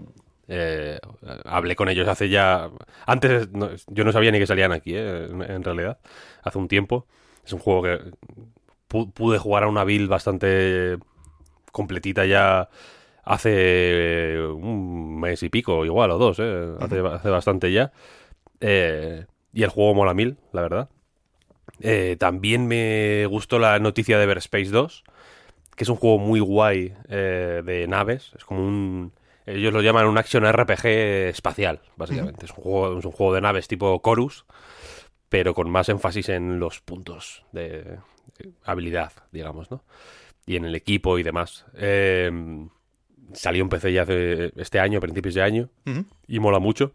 eh, 0.49 0.99
hablé 1.45 1.75
con 1.77 1.89
ellos 1.89 2.07
hace 2.09 2.29
ya... 2.29 2.71
Antes 3.07 3.51
no- 3.53 3.71
yo 3.89 4.05
no 4.05 4.13
sabía 4.13 4.31
ni 4.31 4.39
que 4.39 4.47
salían 4.47 4.73
aquí, 4.73 4.95
eh, 4.95 5.27
en, 5.31 5.43
en 5.43 5.65
realidad, 5.65 5.99
hace 6.43 6.59
un 6.59 6.69
tiempo. 6.69 7.07
Es 7.45 7.53
un 7.53 7.59
juego 7.61 7.83
que 7.83 7.99
pu- 8.89 9.13
pude 9.13 9.39
jugar 9.39 9.63
a 9.65 9.69
una 9.69 9.85
build 9.85 10.09
bastante 10.11 10.99
completita 11.73 12.25
ya 12.27 12.69
hace 13.25 14.39
un 14.41 15.19
mes 15.21 15.43
y 15.43 15.49
pico, 15.49 15.85
igual, 15.85 16.11
o 16.13 16.19
dos, 16.19 16.39
eh, 16.41 16.75
hace, 16.81 17.01
hace 17.01 17.29
bastante 17.31 17.73
ya. 17.73 17.93
Eh, 18.61 19.27
y 19.53 19.63
el 19.63 19.71
juego 19.71 19.95
mola 19.95 20.15
mil, 20.15 20.37
la 20.53 20.63
verdad. 20.63 20.89
Eh, 21.81 22.17
también 22.19 22.67
me 22.67 23.27
gustó 23.27 23.59
la 23.59 23.79
noticia 23.79 24.19
de 24.19 24.25
Everspace 24.25 24.71
2, 24.71 25.05
que 25.75 25.85
es 25.85 25.91
un 25.91 25.97
juego 25.97 26.19
muy 26.19 26.41
guay 26.41 26.95
eh, 27.09 27.63
de 27.65 27.87
naves. 27.87 28.33
Es 28.37 28.45
como 28.45 28.65
un. 28.65 29.13
Ellos 29.45 29.73
lo 29.73 29.81
llaman 29.81 30.07
un 30.07 30.19
action 30.19 30.45
RPG 30.45 30.87
espacial, 31.29 31.81
básicamente. 31.97 32.47
es, 32.47 32.51
un 32.51 32.57
juego, 32.57 32.99
es 32.99 33.05
un 33.05 33.13
juego 33.13 33.35
de 33.35 33.41
naves 33.41 33.69
tipo 33.69 34.01
Chorus, 34.05 34.45
pero 35.29 35.55
con 35.55 35.71
más 35.71 35.89
énfasis 35.89 36.31
en 36.31 36.59
los 36.59 36.81
puntos 36.81 37.45
de 37.53 37.99
habilidad, 38.65 39.13
digamos, 39.31 39.71
¿no? 39.71 39.85
Y 40.47 40.57
en 40.57 40.65
el 40.65 40.75
equipo 40.75 41.19
y 41.19 41.23
demás. 41.23 41.65
Eh, 41.75 42.31
salió 43.35 43.63
en 43.63 43.69
PC 43.69 43.93
ya 43.93 44.03
hace 44.03 44.53
este 44.57 44.81
año, 44.81 45.01
principios 45.01 45.35
de 45.35 45.43
año, 45.43 45.71
y 46.27 46.41
mola 46.41 46.59
mucho. 46.59 46.93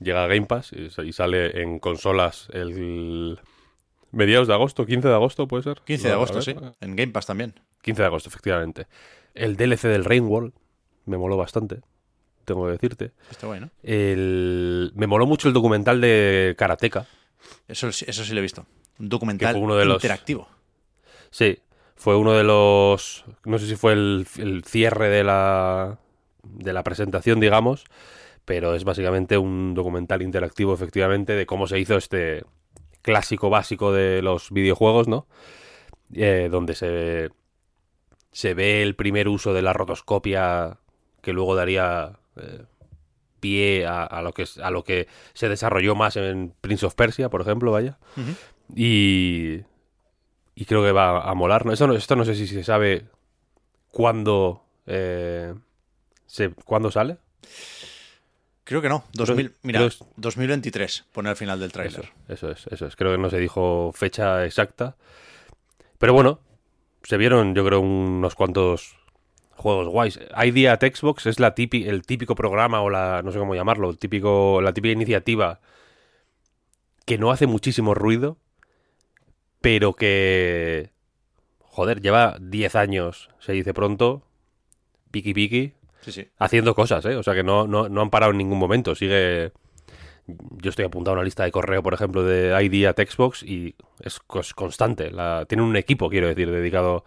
Llega 0.00 0.24
a 0.24 0.26
Game 0.26 0.46
Pass 0.46 0.72
y, 0.72 0.88
y 1.02 1.12
sale 1.12 1.62
en 1.62 1.78
consolas 1.78 2.48
el 2.52 3.38
mediados 4.12 4.46
de 4.48 4.54
agosto, 4.54 4.86
15 4.86 5.08
de 5.08 5.14
agosto 5.14 5.48
puede 5.48 5.62
ser. 5.64 5.80
15 5.84 6.08
de 6.08 6.14
agosto, 6.14 6.40
sí. 6.42 6.54
En 6.80 6.96
Game 6.96 7.12
Pass 7.12 7.26
también. 7.26 7.54
15 7.82 8.02
de 8.02 8.06
agosto, 8.06 8.28
efectivamente. 8.28 8.86
El 9.34 9.56
DLC 9.56 9.82
del 9.88 10.04
Rainworld 10.04 10.52
me 11.06 11.18
moló 11.18 11.36
bastante, 11.36 11.80
tengo 12.44 12.66
que 12.66 12.72
decirte. 12.72 13.12
Está 13.30 13.46
guay, 13.46 13.60
¿no? 13.60 13.70
El... 13.82 14.92
Me 14.94 15.06
moló 15.06 15.26
mucho 15.26 15.48
el 15.48 15.54
documental 15.54 16.00
de 16.00 16.54
Karateka. 16.56 17.06
Eso, 17.66 17.90
sí- 17.92 18.04
eso 18.06 18.24
sí 18.24 18.32
lo 18.32 18.38
he 18.38 18.42
visto. 18.42 18.66
Un 18.98 19.08
documental 19.08 19.56
uno 19.56 19.74
de 19.76 19.84
los- 19.84 19.96
interactivo. 19.96 20.48
Sí, 21.30 21.58
fue 21.96 22.16
uno 22.16 22.32
de 22.34 22.44
los... 22.44 23.24
No 23.44 23.58
sé 23.58 23.66
si 23.66 23.74
fue 23.76 23.94
el, 23.94 24.26
el 24.38 24.62
cierre 24.64 25.08
de 25.08 25.24
la, 25.24 25.98
de 26.42 26.72
la 26.72 26.84
presentación, 26.84 27.40
digamos, 27.40 27.84
pero 28.44 28.74
es 28.74 28.84
básicamente 28.84 29.38
un 29.38 29.72
documental 29.74 30.20
interactivo, 30.22 30.74
efectivamente, 30.74 31.32
de 31.32 31.46
cómo 31.46 31.66
se 31.66 31.78
hizo 31.80 31.96
este 31.96 32.44
clásico 33.02 33.50
básico 33.50 33.92
de 33.92 34.22
los 34.22 34.50
videojuegos, 34.50 35.08
¿no? 35.08 35.26
Eh, 36.14 36.48
donde 36.50 36.74
se, 36.74 37.30
se 38.30 38.54
ve 38.54 38.82
el 38.82 38.94
primer 38.94 39.28
uso 39.28 39.52
de 39.52 39.62
la 39.62 39.72
rotoscopia 39.72 40.78
que 41.20 41.32
luego 41.32 41.54
daría 41.54 42.18
eh, 42.36 42.64
pie 43.40 43.86
a, 43.86 44.04
a 44.04 44.22
lo 44.22 44.32
que, 44.32 44.44
a 44.62 44.70
lo 44.70 44.84
que 44.84 45.08
se 45.34 45.48
desarrolló 45.48 45.94
más 45.94 46.16
en 46.16 46.54
Prince 46.60 46.86
of 46.86 46.94
Persia, 46.94 47.28
por 47.28 47.40
ejemplo, 47.40 47.72
vaya. 47.72 47.98
Y, 48.74 49.60
y 50.54 50.64
creo 50.64 50.82
que 50.82 50.92
va 50.92 51.22
a 51.22 51.34
molar. 51.34 51.66
¿no? 51.66 51.72
Esto, 51.72 51.86
no, 51.86 51.94
esto 51.94 52.16
no 52.16 52.24
sé 52.24 52.34
si 52.34 52.46
se 52.46 52.62
sabe 52.62 53.06
cuándo, 53.90 54.64
eh, 54.86 55.54
se, 56.26 56.50
cuándo 56.50 56.90
sale. 56.90 57.18
Creo 58.64 58.80
que 58.80 58.88
no. 58.88 59.04
2000, 59.12 59.52
mira, 59.62 59.84
es- 59.84 60.04
2023 60.16 61.04
pone 61.12 61.28
al 61.30 61.36
final 61.36 61.58
del 61.60 61.72
tráiler. 61.72 62.10
eso 62.28 62.50
es, 62.50 62.66
eso 62.68 62.86
es. 62.86 62.96
Creo 62.96 63.12
que 63.12 63.18
no 63.18 63.28
se 63.30 63.38
dijo 63.38 63.90
fecha 63.94 64.44
exacta. 64.44 64.96
Pero 65.98 66.12
bueno, 66.14 66.40
se 67.02 67.16
vieron 67.16 67.54
yo 67.54 67.64
creo 67.64 67.80
unos 67.80 68.34
cuantos 68.34 68.96
juegos 69.56 69.88
guays. 69.88 70.20
Idea 70.44 70.72
at 70.74 70.82
Xbox 70.82 71.26
es 71.26 71.40
la 71.40 71.54
típi- 71.54 71.86
el 71.88 72.02
típico 72.02 72.34
programa 72.34 72.80
o 72.82 72.90
la, 72.90 73.22
no 73.22 73.32
sé 73.32 73.38
cómo 73.38 73.54
llamarlo, 73.54 73.90
el 73.90 73.98
típico, 73.98 74.60
la 74.62 74.72
típica 74.72 74.92
iniciativa 74.92 75.60
que 77.04 77.18
no 77.18 77.30
hace 77.32 77.46
muchísimo 77.48 77.94
ruido, 77.94 78.38
pero 79.60 79.94
que, 79.94 80.90
joder, 81.60 82.00
lleva 82.00 82.36
10 82.40 82.74
años, 82.76 83.28
se 83.40 83.52
dice 83.52 83.74
pronto, 83.74 84.22
piqui 85.10 85.34
piqui, 85.34 85.74
Sí, 86.02 86.12
sí. 86.12 86.28
haciendo 86.38 86.74
cosas, 86.74 87.04
¿eh? 87.06 87.16
O 87.16 87.22
sea 87.22 87.34
que 87.34 87.42
no, 87.42 87.66
no, 87.66 87.88
no 87.88 88.02
han 88.02 88.10
parado 88.10 88.32
en 88.32 88.38
ningún 88.38 88.58
momento. 88.58 88.94
Sigue. 88.94 89.52
Yo 90.26 90.70
estoy 90.70 90.84
apuntado 90.84 91.14
a 91.14 91.18
una 91.18 91.24
lista 91.24 91.44
de 91.44 91.50
correo, 91.50 91.82
por 91.82 91.94
ejemplo, 91.94 92.22
de 92.22 92.62
ID 92.62 92.86
at 92.86 92.96
Xbox 92.96 93.42
y 93.42 93.74
es 94.00 94.20
constante. 94.54 95.10
La... 95.10 95.46
Tienen 95.48 95.66
un 95.66 95.76
equipo, 95.76 96.08
quiero 96.08 96.28
decir, 96.28 96.50
dedicado 96.50 97.04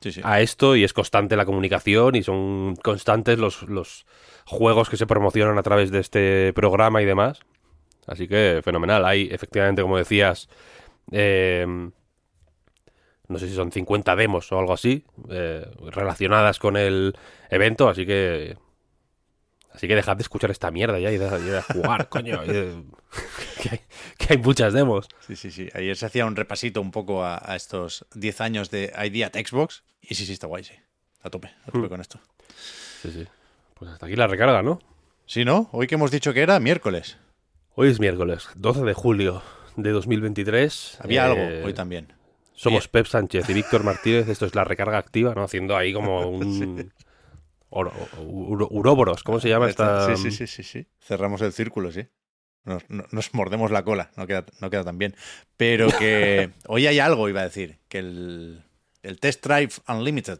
sí. 0.00 0.20
a 0.22 0.40
esto 0.40 0.76
y 0.76 0.84
es 0.84 0.92
constante 0.92 1.36
la 1.36 1.44
comunicación 1.44 2.14
y 2.14 2.22
son 2.22 2.76
constantes 2.76 3.38
los, 3.38 3.62
los 3.64 4.06
juegos 4.46 4.88
que 4.90 4.96
se 4.96 5.06
promocionan 5.06 5.58
a 5.58 5.62
través 5.62 5.90
de 5.90 5.98
este 5.98 6.52
programa 6.54 7.02
y 7.02 7.04
demás. 7.04 7.40
Así 8.06 8.28
que 8.28 8.60
fenomenal. 8.64 9.04
Hay, 9.04 9.28
efectivamente, 9.30 9.82
como 9.82 9.96
decías, 9.96 10.48
eh, 11.10 11.66
no 13.32 13.38
sé 13.38 13.48
si 13.48 13.54
son 13.54 13.72
50 13.72 14.14
demos 14.16 14.50
o 14.52 14.58
algo 14.58 14.72
así, 14.72 15.04
eh, 15.30 15.66
relacionadas 15.90 16.58
con 16.58 16.76
el 16.76 17.14
evento, 17.50 17.88
así 17.88 18.06
que... 18.06 18.56
Así 19.74 19.88
que 19.88 19.94
dejad 19.94 20.16
de 20.18 20.22
escuchar 20.22 20.50
esta 20.50 20.70
mierda 20.70 20.98
ya 20.98 21.10
y 21.10 21.16
de, 21.16 21.26
y 21.38 21.44
de 21.44 21.62
jugar, 21.62 22.08
coño. 22.10 22.42
de- 22.42 22.82
que, 23.62 23.68
hay, 23.70 23.80
que 24.18 24.26
hay 24.34 24.38
muchas 24.38 24.74
demos. 24.74 25.08
Sí, 25.26 25.34
sí, 25.34 25.50
sí. 25.50 25.68
Ayer 25.72 25.96
se 25.96 26.04
hacía 26.04 26.26
un 26.26 26.36
repasito 26.36 26.80
un 26.82 26.90
poco 26.90 27.24
a, 27.24 27.40
a 27.42 27.56
estos 27.56 28.04
10 28.14 28.40
años 28.42 28.70
de 28.70 28.92
ID 29.02 29.22
at 29.24 29.32
Xbox. 29.34 29.82
Y 30.02 30.14
sí, 30.14 30.26
sí, 30.26 30.34
está 30.34 30.46
guay, 30.46 30.64
sí. 30.64 30.74
A 31.22 31.30
tope, 31.30 31.48
a 31.62 31.70
tope 31.70 31.86
Hmm. 31.86 31.88
con 31.88 32.00
esto. 32.02 32.20
Sí, 33.00 33.10
sí. 33.12 33.26
Pues 33.74 33.90
hasta 33.92 34.04
aquí 34.06 34.14
la 34.14 34.26
recarga, 34.26 34.62
¿no? 34.62 34.78
Sí, 35.24 35.44
¿no? 35.46 35.70
Hoy 35.72 35.86
que 35.86 35.94
hemos 35.94 36.10
dicho 36.10 36.34
que 36.34 36.42
era 36.42 36.60
miércoles. 36.60 37.16
Hoy 37.74 37.88
es 37.88 37.98
miércoles, 37.98 38.48
12 38.56 38.82
de 38.82 38.92
julio 38.92 39.42
de 39.76 39.90
2023. 39.90 40.98
Había 41.00 41.22
Eh, 41.26 41.30
algo 41.30 41.66
hoy 41.66 41.72
también. 41.72 42.12
Somos. 42.62 42.88
Pep 42.88 43.06
Sánchez 43.06 43.48
y 43.48 43.54
Víctor 43.54 43.82
Martínez. 43.84 44.28
Esto 44.28 44.46
es 44.46 44.54
la 44.54 44.64
recarga 44.64 44.98
activa, 44.98 45.34
¿no? 45.34 45.42
Haciendo 45.44 45.76
ahí 45.76 45.92
como 45.92 46.28
un... 46.30 46.92
oro- 47.70 47.92
uro- 48.20 48.68
uróboros, 48.70 49.22
¿cómo 49.22 49.40
se 49.40 49.48
llama 49.48 49.68
esta...? 49.68 50.14
Sí, 50.16 50.30
sí, 50.30 50.46
sí, 50.46 50.62
sí. 50.62 50.86
Cerramos 51.00 51.40
el 51.42 51.52
círculo, 51.52 51.90
sí. 51.92 52.06
Nos, 52.64 52.88
no- 52.88 53.04
nos 53.10 53.34
mordemos 53.34 53.70
la 53.72 53.82
cola, 53.82 54.10
no 54.16 54.26
queda, 54.26 54.44
no 54.60 54.70
queda 54.70 54.84
tan 54.84 54.98
bien. 54.98 55.16
Pero 55.56 55.88
que 55.98 56.50
hoy 56.68 56.86
hay 56.86 56.98
algo, 57.00 57.28
iba 57.28 57.40
a 57.40 57.44
decir, 57.44 57.78
que 57.88 57.98
el, 57.98 58.62
el 59.02 59.18
Test 59.18 59.44
Drive 59.44 59.72
Unlimited, 59.88 60.38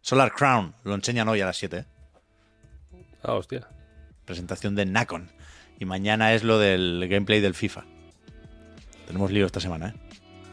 Solar 0.00 0.32
Crown, 0.32 0.74
lo 0.84 0.94
enseñan 0.94 1.28
hoy 1.28 1.40
a 1.40 1.46
las 1.46 1.56
7. 1.56 1.78
¿eh? 1.78 1.84
Ah, 3.22 3.34
hostia. 3.34 3.66
Presentación 4.24 4.76
de 4.76 4.86
Nacon. 4.86 5.30
Y 5.80 5.84
mañana 5.86 6.32
es 6.34 6.44
lo 6.44 6.58
del 6.58 7.06
gameplay 7.10 7.40
del 7.40 7.54
FIFA. 7.54 7.84
Tenemos 9.06 9.32
lío 9.32 9.46
esta 9.46 9.58
semana, 9.60 9.88
¿eh? 9.88 10.09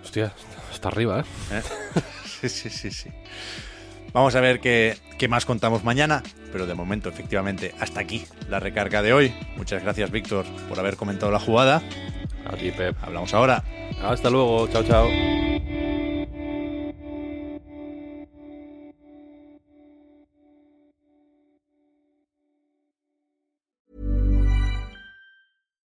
Hostia, 0.07 0.31
está 0.71 0.87
arriba, 0.87 1.19
¿eh? 1.19 1.23
¿Eh? 1.51 2.01
Sí, 2.39 2.47
sí, 2.47 2.69
sí, 2.69 2.91
sí. 2.91 3.09
Vamos 4.13 4.35
a 4.35 4.39
ver 4.39 4.61
qué, 4.61 4.95
qué, 5.17 5.27
más 5.27 5.45
contamos 5.45 5.83
mañana, 5.83 6.23
pero 6.53 6.65
de 6.65 6.73
momento, 6.75 7.09
efectivamente, 7.09 7.75
hasta 7.81 7.99
aquí 7.99 8.25
la 8.47 8.61
recarga 8.61 9.01
de 9.01 9.11
hoy. 9.11 9.35
Muchas 9.57 9.83
gracias, 9.83 10.09
Víctor, 10.11 10.45
por 10.69 10.79
haber 10.79 10.95
comentado 10.95 11.29
la 11.29 11.39
jugada. 11.39 11.81
A 12.45 12.55
ti, 12.55 12.71
Pep. 12.71 12.95
Hablamos 13.01 13.33
ahora. 13.33 13.65
Hasta 14.01 14.29
luego. 14.29 14.69
Chao, 14.69 14.83
chao. 14.83 15.09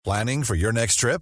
¿Planning 0.04 0.44
for 0.44 0.56
your 0.56 0.74
next 0.74 1.00
trip? 1.00 1.22